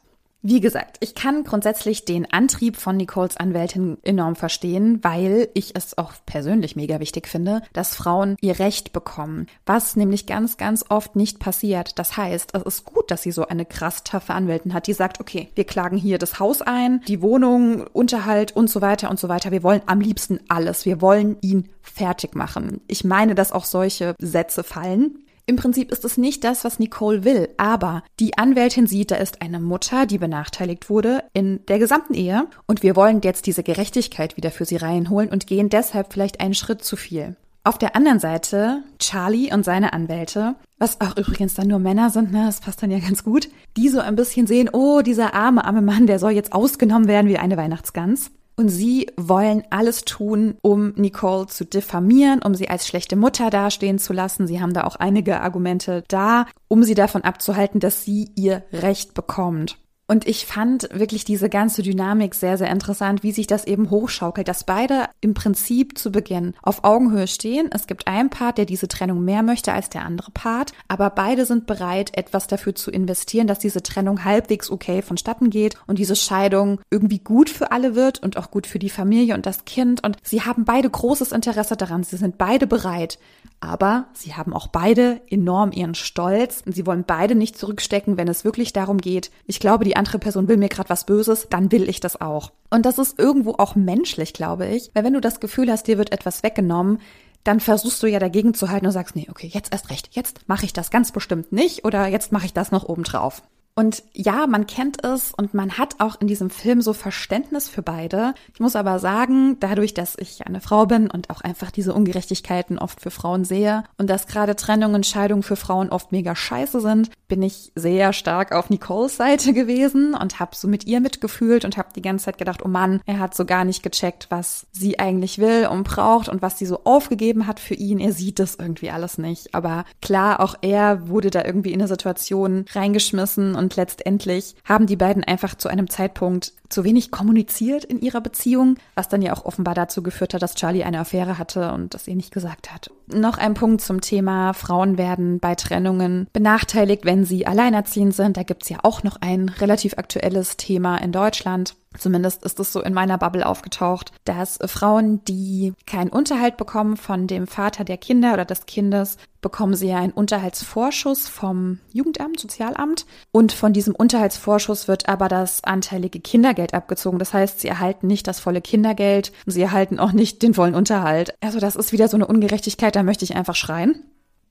Wie 0.47 0.61
gesagt, 0.61 0.97
ich 0.99 1.15
kann 1.15 1.43
grundsätzlich 1.43 2.05
den 2.05 2.31
Antrieb 2.31 2.77
von 2.77 2.97
Nicoles 2.97 3.35
Anwältin 3.35 3.97
enorm 4.03 4.35
verstehen, 4.35 4.99
weil 5.01 5.49
ich 5.55 5.75
es 5.75 5.97
auch 5.97 6.13
persönlich 6.27 6.75
mega 6.75 6.99
wichtig 6.99 7.27
finde, 7.27 7.63
dass 7.73 7.95
Frauen 7.95 8.37
ihr 8.41 8.59
Recht 8.59 8.93
bekommen, 8.93 9.47
was 9.65 9.95
nämlich 9.95 10.27
ganz, 10.27 10.57
ganz 10.57 10.85
oft 10.89 11.15
nicht 11.15 11.39
passiert. 11.39 11.97
Das 11.97 12.15
heißt, 12.15 12.53
es 12.53 12.61
ist 12.61 12.85
gut, 12.85 13.09
dass 13.09 13.23
sie 13.23 13.31
so 13.31 13.47
eine 13.47 13.65
krass 13.65 14.03
taffe 14.03 14.35
Anwältin 14.35 14.75
hat, 14.75 14.85
die 14.85 14.93
sagt, 14.93 15.19
okay, 15.19 15.49
wir 15.55 15.63
klagen 15.63 15.97
hier 15.97 16.19
das 16.19 16.39
Haus 16.39 16.61
ein, 16.61 17.01
die 17.07 17.23
Wohnung, 17.23 17.87
Unterhalt 17.87 18.55
und 18.55 18.69
so 18.69 18.81
weiter 18.81 19.09
und 19.09 19.19
so 19.19 19.27
weiter. 19.27 19.49
Wir 19.49 19.63
wollen 19.63 19.81
am 19.87 19.99
liebsten 19.99 20.39
alles. 20.47 20.85
Wir 20.85 21.01
wollen 21.01 21.37
ihn 21.41 21.69
fertig 21.81 22.35
machen. 22.35 22.81
Ich 22.85 23.03
meine, 23.03 23.33
dass 23.33 23.51
auch 23.51 23.65
solche 23.65 24.13
Sätze 24.19 24.63
fallen. 24.63 25.24
Im 25.47 25.57
Prinzip 25.57 25.91
ist 25.91 26.03
es 26.03 26.17
nicht 26.17 26.43
das, 26.43 26.63
was 26.63 26.79
Nicole 26.79 27.23
will, 27.23 27.49
aber 27.57 28.03
die 28.19 28.35
Anwältin 28.35 28.87
sieht, 28.87 29.11
da 29.11 29.15
ist 29.17 29.43
eine 29.43 29.59
Mutter, 29.59 30.07
die 30.07 30.17
benachteiligt 30.17 30.89
wurde 30.89 31.23
in 31.33 31.63
der 31.67 31.77
gesamten 31.77 32.15
Ehe 32.15 32.47
und 32.65 32.81
wir 32.81 32.95
wollen 32.95 33.21
jetzt 33.23 33.45
diese 33.45 33.61
Gerechtigkeit 33.61 34.37
wieder 34.37 34.49
für 34.49 34.65
sie 34.65 34.77
reinholen 34.77 35.29
und 35.29 35.45
gehen 35.45 35.69
deshalb 35.69 36.13
vielleicht 36.13 36.39
einen 36.39 36.55
Schritt 36.55 36.83
zu 36.83 36.95
viel. 36.95 37.35
Auf 37.63 37.77
der 37.77 37.95
anderen 37.95 38.19
Seite 38.19 38.81
Charlie 38.97 39.53
und 39.53 39.63
seine 39.63 39.93
Anwälte, 39.93 40.55
was 40.79 40.99
auch 41.01 41.15
übrigens 41.15 41.53
dann 41.53 41.67
nur 41.67 41.79
Männer 41.79 42.09
sind, 42.09 42.31
ne, 42.31 42.45
das 42.47 42.59
passt 42.59 42.81
dann 42.81 42.91
ja 42.91 42.99
ganz 42.99 43.23
gut, 43.23 43.49
die 43.77 43.89
so 43.89 43.99
ein 43.99 44.15
bisschen 44.15 44.47
sehen, 44.47 44.69
oh, 44.73 45.01
dieser 45.01 45.35
arme, 45.35 45.63
arme 45.63 45.83
Mann, 45.83 46.07
der 46.07 46.17
soll 46.17 46.31
jetzt 46.31 46.53
ausgenommen 46.53 47.07
werden 47.07 47.27
wie 47.27 47.37
eine 47.37 47.57
Weihnachtsgans. 47.57 48.31
Und 48.57 48.69
sie 48.69 49.07
wollen 49.17 49.63
alles 49.69 50.05
tun, 50.05 50.55
um 50.61 50.93
Nicole 50.95 51.47
zu 51.47 51.65
diffamieren, 51.65 52.41
um 52.41 52.55
sie 52.55 52.69
als 52.69 52.87
schlechte 52.87 53.15
Mutter 53.15 53.49
dastehen 53.49 53.99
zu 53.99 54.13
lassen. 54.13 54.47
Sie 54.47 54.61
haben 54.61 54.73
da 54.73 54.85
auch 54.85 54.95
einige 54.95 55.41
Argumente 55.41 56.03
da, 56.07 56.45
um 56.69 56.83
sie 56.83 56.95
davon 56.95 57.23
abzuhalten, 57.23 57.81
dass 57.81 58.03
sie 58.03 58.29
ihr 58.35 58.63
Recht 58.71 59.13
bekommt. 59.13 59.77
Und 60.07 60.27
ich 60.27 60.45
fand 60.45 60.87
wirklich 60.93 61.25
diese 61.25 61.49
ganze 61.49 61.81
Dynamik 61.81 62.35
sehr, 62.35 62.59
sehr 62.59 62.69
interessant, 62.69 63.23
wie 63.23 63.31
sich 63.31 63.47
das 63.47 63.65
eben 63.65 63.89
hochschaukelt, 63.89 64.47
dass 64.47 64.63
beide 64.63 65.05
im 65.19 65.33
Prinzip 65.33 65.97
zu 65.97 66.11
Beginn 66.11 66.53
auf 66.61 66.83
Augenhöhe 66.83 67.27
stehen. 67.27 67.69
Es 67.73 67.87
gibt 67.87 68.05
einen 68.05 68.29
Part, 68.29 68.59
der 68.59 68.65
diese 68.65 68.87
Trennung 68.87 69.25
mehr 69.25 69.41
möchte 69.41 69.73
als 69.73 69.89
der 69.89 70.05
andere 70.05 70.29
Part, 70.29 70.73
aber 70.87 71.09
beide 71.09 71.47
sind 71.47 71.65
bereit, 71.65 72.15
etwas 72.15 72.45
dafür 72.45 72.75
zu 72.75 72.91
investieren, 72.91 73.47
dass 73.47 73.57
diese 73.57 73.81
Trennung 73.81 74.23
halbwegs 74.23 74.69
okay 74.69 75.01
vonstatten 75.01 75.49
geht 75.49 75.75
und 75.87 75.97
diese 75.97 76.15
Scheidung 76.15 76.79
irgendwie 76.91 77.19
gut 77.19 77.49
für 77.49 77.71
alle 77.71 77.95
wird 77.95 78.21
und 78.21 78.37
auch 78.37 78.51
gut 78.51 78.67
für 78.67 78.79
die 78.79 78.91
Familie 78.91 79.33
und 79.33 79.47
das 79.47 79.65
Kind. 79.65 80.03
Und 80.03 80.17
sie 80.21 80.43
haben 80.43 80.65
beide 80.65 80.89
großes 80.89 81.31
Interesse 81.31 81.77
daran. 81.77 82.03
Sie 82.03 82.17
sind 82.17 82.37
beide 82.37 82.67
bereit. 82.67 83.17
Aber 83.61 84.05
sie 84.13 84.35
haben 84.35 84.53
auch 84.53 84.67
beide 84.67 85.21
enorm 85.29 85.71
ihren 85.71 85.95
Stolz 85.95 86.61
und 86.65 86.73
sie 86.75 86.85
wollen 86.85 87.03
beide 87.05 87.33
nicht 87.33 87.57
zurückstecken, 87.57 88.17
wenn 88.17 88.27
es 88.27 88.43
wirklich 88.43 88.73
darum 88.73 88.99
geht. 88.99 89.31
Ich 89.47 89.59
glaube, 89.59 89.85
die 89.85 89.94
andere 89.95 90.19
Person 90.19 90.47
will 90.47 90.57
mir 90.57 90.69
gerade 90.69 90.89
was 90.89 91.05
Böses, 91.05 91.47
dann 91.49 91.71
will 91.71 91.89
ich 91.89 91.99
das 91.99 92.19
auch. 92.21 92.51
Und 92.69 92.85
das 92.85 92.97
ist 92.97 93.19
irgendwo 93.19 93.53
auch 93.57 93.75
menschlich, 93.75 94.33
glaube 94.33 94.67
ich, 94.67 94.91
weil 94.93 95.03
wenn 95.03 95.13
du 95.13 95.21
das 95.21 95.39
Gefühl 95.39 95.71
hast, 95.71 95.87
dir 95.87 95.97
wird 95.97 96.11
etwas 96.11 96.43
weggenommen, 96.43 96.99
dann 97.43 97.59
versuchst 97.59 98.01
du 98.01 98.07
ja 98.07 98.19
dagegen 98.19 98.53
zu 98.53 98.69
halten 98.69 98.87
und 98.87 98.91
sagst, 98.91 99.15
nee, 99.15 99.27
okay, 99.29 99.49
jetzt 99.51 99.71
erst 99.71 99.89
recht, 99.91 100.09
jetzt 100.11 100.47
mache 100.47 100.65
ich 100.65 100.73
das 100.73 100.89
ganz 100.89 101.11
bestimmt 101.11 101.51
nicht 101.51 101.85
oder 101.85 102.07
jetzt 102.07 102.31
mache 102.31 102.47
ich 102.47 102.53
das 102.53 102.71
noch 102.71 102.83
obendrauf. 102.83 103.43
Und 103.77 104.03
ja, 104.13 104.47
man 104.47 104.67
kennt 104.67 105.03
es 105.03 105.33
und 105.35 105.53
man 105.53 105.77
hat 105.77 105.99
auch 105.99 106.21
in 106.21 106.27
diesem 106.27 106.49
Film 106.49 106.81
so 106.81 106.93
Verständnis 106.93 107.67
für 107.67 107.81
beide. 107.81 108.33
Ich 108.53 108.61
muss 108.61 108.77
aber 108.77 108.99
sagen, 108.99 109.57
dadurch, 109.59 109.93
dass 109.93 110.15
ich 110.17 110.47
eine 110.47 110.61
Frau 110.61 110.85
bin 110.85 111.11
und 111.11 111.29
auch 111.29 111.41
einfach 111.41 111.71
diese 111.71 111.93
Ungerechtigkeiten 111.93 112.79
oft 112.79 113.01
für 113.01 113.11
Frauen 113.11 113.43
sehe 113.43 113.83
und 113.97 114.09
dass 114.09 114.27
gerade 114.27 114.55
Trennungen, 114.55 115.03
Scheidungen 115.03 115.43
für 115.43 115.57
Frauen 115.57 115.89
oft 115.89 116.13
mega 116.13 116.37
scheiße 116.37 116.79
sind, 116.79 117.09
bin 117.27 117.41
ich 117.41 117.73
sehr 117.75 118.13
stark 118.13 118.53
auf 118.53 118.69
Nicoles 118.69 119.17
Seite 119.17 119.51
gewesen 119.51 120.13
und 120.13 120.39
habe 120.39 120.55
so 120.55 120.69
mit 120.69 120.85
ihr 120.85 121.01
mitgefühlt 121.01 121.65
und 121.65 121.75
habe 121.75 121.89
die 121.93 122.01
ganze 122.01 122.25
Zeit 122.25 122.37
gedacht, 122.37 122.63
oh 122.63 122.69
Mann, 122.69 123.01
er 123.05 123.19
hat 123.19 123.35
so 123.35 123.43
gar 123.43 123.65
nicht 123.65 123.83
gecheckt, 123.83 124.27
was 124.29 124.67
sie 124.71 124.99
eigentlich 124.99 125.37
will 125.39 125.67
und 125.69 125.83
braucht 125.83 126.29
und 126.29 126.41
was 126.41 126.57
sie 126.57 126.65
so 126.65 126.85
aufgegeben 126.85 127.45
hat 127.45 127.59
für 127.59 127.73
ihn. 127.73 127.99
Er 127.99 128.13
sieht 128.13 128.39
das 128.39 128.55
irgendwie 128.55 128.89
alles 128.89 129.17
nicht. 129.17 129.53
Aber 129.53 129.83
klar, 130.01 130.39
auch 130.39 130.55
er 130.61 131.09
wurde 131.09 131.29
da 131.29 131.43
irgendwie 131.43 131.73
in 131.73 131.81
eine 131.81 131.89
Situation 131.89 132.63
reingeschmissen 132.71 133.55
und 133.55 133.64
letztendlich 133.73 134.55
haben 134.63 134.85
die 134.85 134.95
beiden 134.95 135.23
einfach 135.23 135.55
zu 135.55 135.69
einem 135.69 135.89
Zeitpunkt 135.89 136.53
zu 136.69 136.83
wenig 136.83 137.11
kommuniziert 137.11 137.85
in 137.85 137.99
ihrer 137.99 138.21
Beziehung, 138.21 138.77
was 138.95 139.07
dann 139.07 139.21
ja 139.21 139.33
auch 139.33 139.45
offenbar 139.45 139.75
dazu 139.75 140.03
geführt 140.03 140.33
hat, 140.33 140.41
dass 140.41 140.55
Charlie 140.55 140.83
eine 140.83 140.99
Affäre 140.99 141.37
hatte 141.37 141.71
und 141.71 141.93
das 141.93 142.07
ihr 142.07 142.15
nicht 142.15 142.33
gesagt 142.33 142.73
hat. 142.73 142.91
Noch 143.07 143.37
ein 143.37 143.53
Punkt 143.53 143.81
zum 143.81 144.01
Thema, 144.01 144.53
Frauen 144.53 144.97
werden 144.97 145.39
bei 145.39 145.55
Trennungen 145.55 146.27
benachteiligt, 146.33 147.05
wenn 147.05 147.25
sie 147.25 147.47
alleinerziehend 147.47 148.15
sind. 148.15 148.37
Da 148.37 148.43
gibt's 148.43 148.69
ja 148.69 148.77
auch 148.83 149.03
noch 149.03 149.17
ein 149.21 149.49
relativ 149.49 149.97
aktuelles 149.97 150.57
Thema 150.57 150.97
in 150.97 151.11
Deutschland. 151.11 151.75
Zumindest 151.97 152.43
ist 152.43 152.59
es 152.59 152.73
so 152.73 152.81
in 152.81 152.93
meiner 152.93 153.17
Bubble 153.17 153.45
aufgetaucht, 153.45 154.11
dass 154.25 154.59
Frauen, 154.65 155.23
die 155.25 155.73
keinen 155.85 156.09
Unterhalt 156.09 156.57
bekommen 156.57 156.97
von 156.97 157.27
dem 157.27 157.47
Vater 157.47 157.83
der 157.83 157.97
Kinder 157.97 158.33
oder 158.33 158.45
des 158.45 158.65
Kindes, 158.65 159.17
bekommen 159.41 159.75
sie 159.75 159.89
ja 159.89 159.97
einen 159.97 160.11
Unterhaltsvorschuss 160.11 161.27
vom 161.27 161.79
Jugendamt, 161.93 162.39
Sozialamt. 162.39 163.05
Und 163.31 163.51
von 163.51 163.73
diesem 163.73 163.93
Unterhaltsvorschuss 163.93 164.87
wird 164.87 165.07
aber 165.07 165.27
das 165.27 165.63
anteilige 165.63 166.19
Kindergeld 166.19 166.73
abgezogen. 166.73 167.19
Das 167.19 167.33
heißt, 167.33 167.59
sie 167.59 167.67
erhalten 167.67 168.07
nicht 168.07 168.27
das 168.27 168.39
volle 168.39 168.61
Kindergeld 168.61 169.31
und 169.45 169.51
sie 169.51 169.61
erhalten 169.61 169.99
auch 169.99 170.13
nicht 170.13 170.41
den 170.41 170.55
vollen 170.55 170.73
Unterhalt. 170.73 171.35
Also 171.41 171.59
das 171.59 171.75
ist 171.75 171.91
wieder 171.91 172.07
so 172.07 172.17
eine 172.17 172.25
Ungerechtigkeit, 172.25 172.95
da 172.95 173.03
möchte 173.03 173.25
ich 173.25 173.35
einfach 173.35 173.55
schreien. 173.55 174.03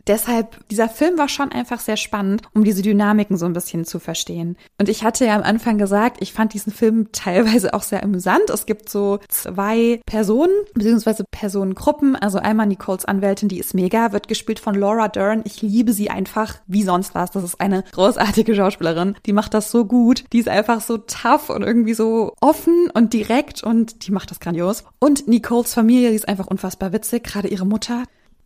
Deshalb, 0.07 0.69
dieser 0.69 0.89
Film 0.89 1.19
war 1.19 1.29
schon 1.29 1.51
einfach 1.51 1.81
sehr 1.81 1.97
spannend, 1.97 2.43
um 2.55 2.65
diese 2.65 2.83
Dynamiken 2.83 3.37
so 3.37 3.47
ein 3.47 3.53
bisschen 3.53 3.85
zu 3.85 3.99
verstehen. 3.99 4.57
Und 4.79 4.89
ich 4.89 5.03
hatte 5.03 5.25
ja 5.25 5.35
am 5.35 5.43
Anfang 5.43 5.79
gesagt, 5.79 6.19
ich 6.21 6.33
fand 6.33 6.53
diesen 6.53 6.73
Film 6.73 7.09
teilweise 7.13 7.75
auch 7.75 7.83
sehr 7.83 8.03
amüsant. 8.03 8.51
Es 8.51 8.67
gibt 8.67 8.89
so 8.89 9.19
zwei 9.29 10.01
Personen, 10.07 10.53
beziehungsweise 10.75 11.25
Personengruppen. 11.31 12.17
Also 12.17 12.39
einmal 12.39 12.67
Nicoles 12.67 13.05
Anwältin, 13.05 13.49
die 13.49 13.59
ist 13.59 13.75
mega, 13.75 14.13
wird 14.13 14.29
gespielt 14.29 14.61
von 14.61 14.75
Laura 14.75 15.09
Dern. 15.09 15.43
Ich 15.45 15.63
liebe 15.63 15.93
sie 15.93 16.11
einfach 16.11 16.57
wie 16.67 16.83
sonst 16.83 17.15
was. 17.15 17.31
Das 17.31 17.45
ist 17.45 17.61
eine 17.61 17.85
großartige 17.93 18.55
Schauspielerin. 18.55 19.17
Die 19.27 19.33
macht 19.33 19.55
das 19.55 19.71
so 19.71 19.85
gut. 19.85 20.25
Die 20.33 20.39
ist 20.39 20.49
einfach 20.49 20.81
so 20.81 20.99
tough 20.99 21.51
und 21.51 21.63
irgendwie 21.63 21.95
so 21.95 22.35
offen 22.41 22.91
und 22.93 23.13
direkt 23.13 23.63
und 23.63 24.07
die 24.07 24.13
macht 24.13 24.31
das 24.31 24.41
grandios. 24.41 24.85
Und 24.99 25.29
Nicoles 25.29 25.73
Familie, 25.73 26.11
die 26.11 26.17
ist 26.17 26.29
einfach 26.29 26.47
unfassbar 26.47 26.93
witzig. 26.93 27.25
Gerade 27.25 27.49
ihre 27.49 27.67
Mutter 27.67 28.05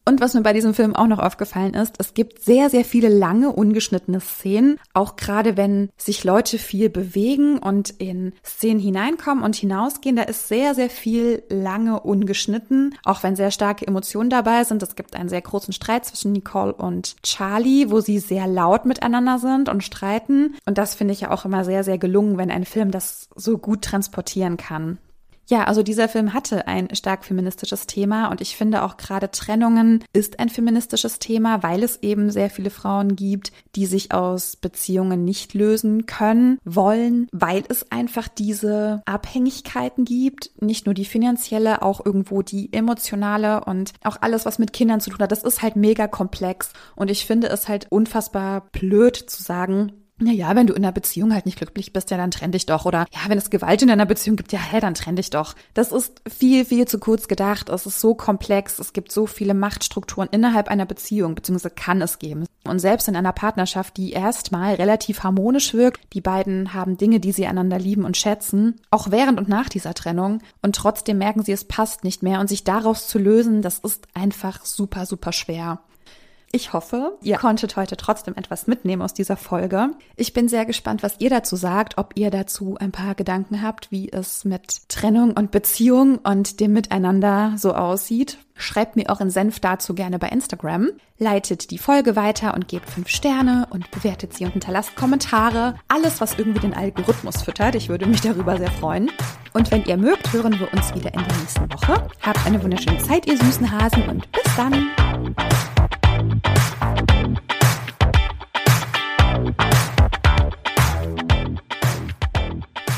und 0.08 0.22
was 0.22 0.32
mir 0.32 0.40
bei 0.40 0.54
diesem 0.54 0.72
Film 0.72 0.96
auch 0.96 1.06
noch 1.06 1.18
aufgefallen 1.18 1.74
ist, 1.74 1.96
es 1.98 2.14
gibt 2.14 2.42
sehr, 2.42 2.70
sehr 2.70 2.86
viele 2.86 3.10
lange 3.10 3.52
ungeschnittene 3.52 4.20
Szenen, 4.20 4.80
auch 4.94 5.16
gerade 5.16 5.58
wenn 5.58 5.90
sich 5.98 6.24
Leute 6.24 6.56
viel 6.56 6.88
bewegen 6.88 7.58
und 7.58 7.90
in 7.90 8.32
Szenen 8.42 8.80
hineinkommen 8.80 9.44
und 9.44 9.54
hinausgehen, 9.54 10.16
da 10.16 10.22
ist 10.22 10.48
sehr, 10.48 10.74
sehr 10.74 10.88
viel 10.88 11.42
lange 11.50 12.00
ungeschnitten, 12.00 12.94
auch 13.04 13.22
wenn 13.22 13.36
sehr 13.36 13.50
starke 13.50 13.86
Emotionen 13.86 14.30
dabei 14.30 14.64
sind. 14.64 14.82
Es 14.82 14.96
gibt 14.96 15.14
einen 15.14 15.28
sehr 15.28 15.42
großen 15.42 15.74
Streit 15.74 16.06
zwischen 16.06 16.32
Nicole 16.32 16.72
und 16.72 17.22
Charlie, 17.22 17.90
wo 17.90 18.00
sie 18.00 18.18
sehr 18.18 18.46
laut 18.46 18.86
miteinander 18.86 19.38
sind 19.38 19.68
und 19.68 19.84
streiten. 19.84 20.56
Und 20.64 20.78
das 20.78 20.94
finde 20.94 21.12
ich 21.12 21.20
ja 21.20 21.32
auch 21.32 21.44
immer 21.44 21.66
sehr, 21.66 21.84
sehr 21.84 21.98
gelungen, 21.98 22.38
wenn 22.38 22.50
ein 22.50 22.64
Film 22.64 22.92
das 22.92 23.28
so 23.36 23.58
gut 23.58 23.82
transportieren 23.82 24.56
kann. 24.56 24.96
Ja, 25.50 25.64
also 25.64 25.82
dieser 25.82 26.08
Film 26.08 26.34
hatte 26.34 26.66
ein 26.66 26.94
stark 26.94 27.24
feministisches 27.24 27.86
Thema 27.86 28.28
und 28.28 28.42
ich 28.42 28.54
finde 28.54 28.82
auch 28.82 28.98
gerade 28.98 29.30
Trennungen 29.30 30.04
ist 30.12 30.40
ein 30.40 30.50
feministisches 30.50 31.20
Thema, 31.20 31.62
weil 31.62 31.82
es 31.82 32.02
eben 32.02 32.30
sehr 32.30 32.50
viele 32.50 32.68
Frauen 32.68 33.16
gibt, 33.16 33.52
die 33.74 33.86
sich 33.86 34.12
aus 34.12 34.56
Beziehungen 34.56 35.24
nicht 35.24 35.54
lösen 35.54 36.04
können, 36.04 36.58
wollen, 36.64 37.28
weil 37.32 37.64
es 37.68 37.90
einfach 37.90 38.28
diese 38.28 39.02
Abhängigkeiten 39.06 40.04
gibt, 40.04 40.50
nicht 40.60 40.84
nur 40.84 40.94
die 40.94 41.06
finanzielle, 41.06 41.80
auch 41.80 42.04
irgendwo 42.04 42.42
die 42.42 42.70
emotionale 42.74 43.64
und 43.64 43.92
auch 44.04 44.18
alles, 44.20 44.44
was 44.44 44.58
mit 44.58 44.74
Kindern 44.74 45.00
zu 45.00 45.08
tun 45.08 45.20
hat. 45.20 45.32
Das 45.32 45.44
ist 45.44 45.62
halt 45.62 45.76
mega 45.76 46.08
komplex 46.08 46.74
und 46.94 47.10
ich 47.10 47.24
finde 47.24 47.48
es 47.48 47.68
halt 47.68 47.86
unfassbar 47.88 48.66
blöd 48.72 49.16
zu 49.16 49.42
sagen, 49.42 49.92
naja, 50.20 50.54
wenn 50.56 50.66
du 50.66 50.74
in 50.74 50.84
einer 50.84 50.92
Beziehung 50.92 51.32
halt 51.32 51.46
nicht 51.46 51.58
glücklich 51.58 51.92
bist, 51.92 52.10
ja, 52.10 52.16
dann 52.16 52.30
trenn 52.30 52.52
dich 52.52 52.66
doch. 52.66 52.84
Oder 52.84 53.06
ja, 53.12 53.20
wenn 53.28 53.38
es 53.38 53.50
Gewalt 53.50 53.82
in 53.82 53.88
deiner 53.88 54.06
Beziehung 54.06 54.36
gibt, 54.36 54.52
ja, 54.52 54.58
hä, 54.58 54.80
dann 54.80 54.94
trenn 54.94 55.16
dich 55.16 55.30
doch. 55.30 55.54
Das 55.74 55.92
ist 55.92 56.22
viel, 56.28 56.64
viel 56.64 56.88
zu 56.88 56.98
kurz 56.98 57.28
gedacht. 57.28 57.68
Es 57.68 57.86
ist 57.86 58.00
so 58.00 58.14
komplex. 58.14 58.78
Es 58.78 58.92
gibt 58.92 59.12
so 59.12 59.26
viele 59.26 59.54
Machtstrukturen 59.54 60.28
innerhalb 60.30 60.68
einer 60.68 60.86
Beziehung, 60.86 61.34
beziehungsweise 61.34 61.74
kann 61.74 62.02
es 62.02 62.18
geben. 62.18 62.46
Und 62.64 62.80
selbst 62.80 63.08
in 63.08 63.16
einer 63.16 63.32
Partnerschaft, 63.32 63.96
die 63.96 64.12
erstmal 64.12 64.74
relativ 64.74 65.22
harmonisch 65.22 65.72
wirkt, 65.72 66.00
die 66.12 66.20
beiden 66.20 66.74
haben 66.74 66.96
Dinge, 66.96 67.20
die 67.20 67.32
sie 67.32 67.46
einander 67.46 67.78
lieben 67.78 68.04
und 68.04 68.16
schätzen, 68.16 68.80
auch 68.90 69.10
während 69.10 69.38
und 69.38 69.48
nach 69.48 69.68
dieser 69.68 69.94
Trennung. 69.94 70.42
Und 70.62 70.74
trotzdem 70.74 71.18
merken 71.18 71.42
sie, 71.42 71.52
es 71.52 71.64
passt 71.64 72.02
nicht 72.04 72.22
mehr. 72.22 72.40
Und 72.40 72.48
sich 72.48 72.64
daraus 72.64 73.06
zu 73.06 73.18
lösen, 73.18 73.62
das 73.62 73.78
ist 73.78 74.08
einfach 74.14 74.64
super, 74.64 75.06
super 75.06 75.32
schwer. 75.32 75.80
Ich 76.50 76.72
hoffe, 76.72 77.18
ihr 77.20 77.36
konntet 77.36 77.76
heute 77.76 77.98
trotzdem 77.98 78.34
etwas 78.34 78.66
mitnehmen 78.66 79.02
aus 79.02 79.12
dieser 79.12 79.36
Folge. 79.36 79.90
Ich 80.16 80.32
bin 80.32 80.48
sehr 80.48 80.64
gespannt, 80.64 81.02
was 81.02 81.16
ihr 81.18 81.28
dazu 81.28 81.56
sagt, 81.56 81.98
ob 81.98 82.12
ihr 82.16 82.30
dazu 82.30 82.76
ein 82.80 82.90
paar 82.90 83.14
Gedanken 83.14 83.62
habt, 83.62 83.90
wie 83.90 84.10
es 84.10 84.46
mit 84.46 84.88
Trennung 84.88 85.32
und 85.32 85.50
Beziehung 85.50 86.16
und 86.18 86.60
dem 86.60 86.72
Miteinander 86.72 87.52
so 87.58 87.74
aussieht. 87.74 88.38
Schreibt 88.54 88.96
mir 88.96 89.10
euren 89.10 89.30
Senf 89.30 89.60
dazu 89.60 89.94
gerne 89.94 90.18
bei 90.18 90.28
Instagram. 90.28 90.88
Leitet 91.18 91.70
die 91.70 91.78
Folge 91.78 92.16
weiter 92.16 92.54
und 92.54 92.66
gebt 92.66 92.88
fünf 92.88 93.08
Sterne 93.08 93.66
und 93.70 93.90
bewertet 93.90 94.32
sie 94.32 94.46
und 94.46 94.52
hinterlasst 94.52 94.96
Kommentare. 94.96 95.74
Alles, 95.86 96.20
was 96.20 96.38
irgendwie 96.38 96.60
den 96.60 96.74
Algorithmus 96.74 97.42
füttert. 97.42 97.74
Ich 97.74 97.90
würde 97.90 98.06
mich 98.06 98.22
darüber 98.22 98.56
sehr 98.56 98.70
freuen. 98.70 99.10
Und 99.52 99.70
wenn 99.70 99.84
ihr 99.84 99.98
mögt, 99.98 100.32
hören 100.32 100.58
wir 100.58 100.72
uns 100.72 100.94
wieder 100.94 101.12
in 101.12 101.20
der 101.20 101.36
nächsten 101.36 101.72
Woche. 101.72 102.08
Habt 102.22 102.46
eine 102.46 102.62
wunderschöne 102.62 102.98
Zeit, 102.98 103.26
ihr 103.26 103.36
süßen 103.36 103.70
Hasen 103.70 104.08
und 104.08 104.32
bis 104.32 104.56
dann. 104.56 104.88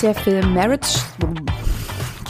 Der 0.02 0.14
Film 0.14 0.54
Marriage 0.54 0.98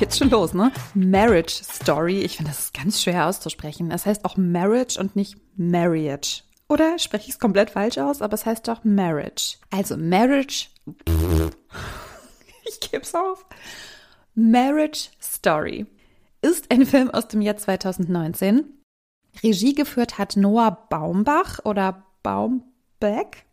geht's 0.01 0.19
schon 0.19 0.31
los, 0.31 0.55
ne? 0.55 0.73
Marriage 0.95 1.63
Story. 1.63 2.21
Ich 2.21 2.37
finde, 2.37 2.51
das 2.51 2.65
ist 2.65 2.75
ganz 2.75 3.01
schwer 3.03 3.27
auszusprechen. 3.27 3.91
Es 3.93 4.07
heißt 4.07 4.25
auch 4.25 4.37
Marriage 4.37 4.99
und 4.99 5.15
nicht 5.15 5.37
Marriage. 5.57 6.43
Oder 6.69 6.99
spreche 6.99 7.25
ich 7.29 7.35
es 7.35 7.39
komplett 7.39 7.71
falsch 7.71 7.99
aus? 7.99 8.23
Aber 8.23 8.35
es 8.35 8.47
heißt 8.47 8.67
doch 8.67 8.83
Marriage. 8.83 9.59
Also 9.71 9.97
Marriage. 9.97 10.67
Ich 12.65 12.91
geb's 12.91 13.15
auf. 13.17 13.47
Marriage 14.35 15.09
Story 15.21 15.87
ist 16.41 16.71
ein 16.71 16.87
Film 16.87 17.11
aus 17.11 17.27
dem 17.27 17.43
Jahr 17.43 17.57
2019. 17.57 18.80
Regie 19.43 19.75
geführt 19.75 20.19
hat 20.19 20.37
Noah 20.37 20.71
Baumbach 20.91 21.61
oder 21.65 22.05
Baumbeck. 22.23 23.47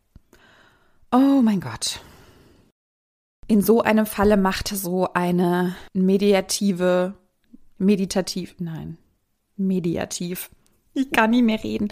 Oh 1.12 1.42
mein 1.42 1.62
Gott. 1.62 2.02
In 3.48 3.62
so 3.62 3.82
einem 3.82 4.06
Falle 4.06 4.36
macht 4.36 4.68
so 4.68 5.14
eine 5.14 5.76
mediative, 5.94 7.14
meditativ, 7.78 8.56
nein, 8.60 8.98
mediativ. 9.56 10.50
Ich 10.94 11.12
kann 11.12 11.30
nie 11.32 11.44
mehr 11.44 11.64
reden. 11.64 11.88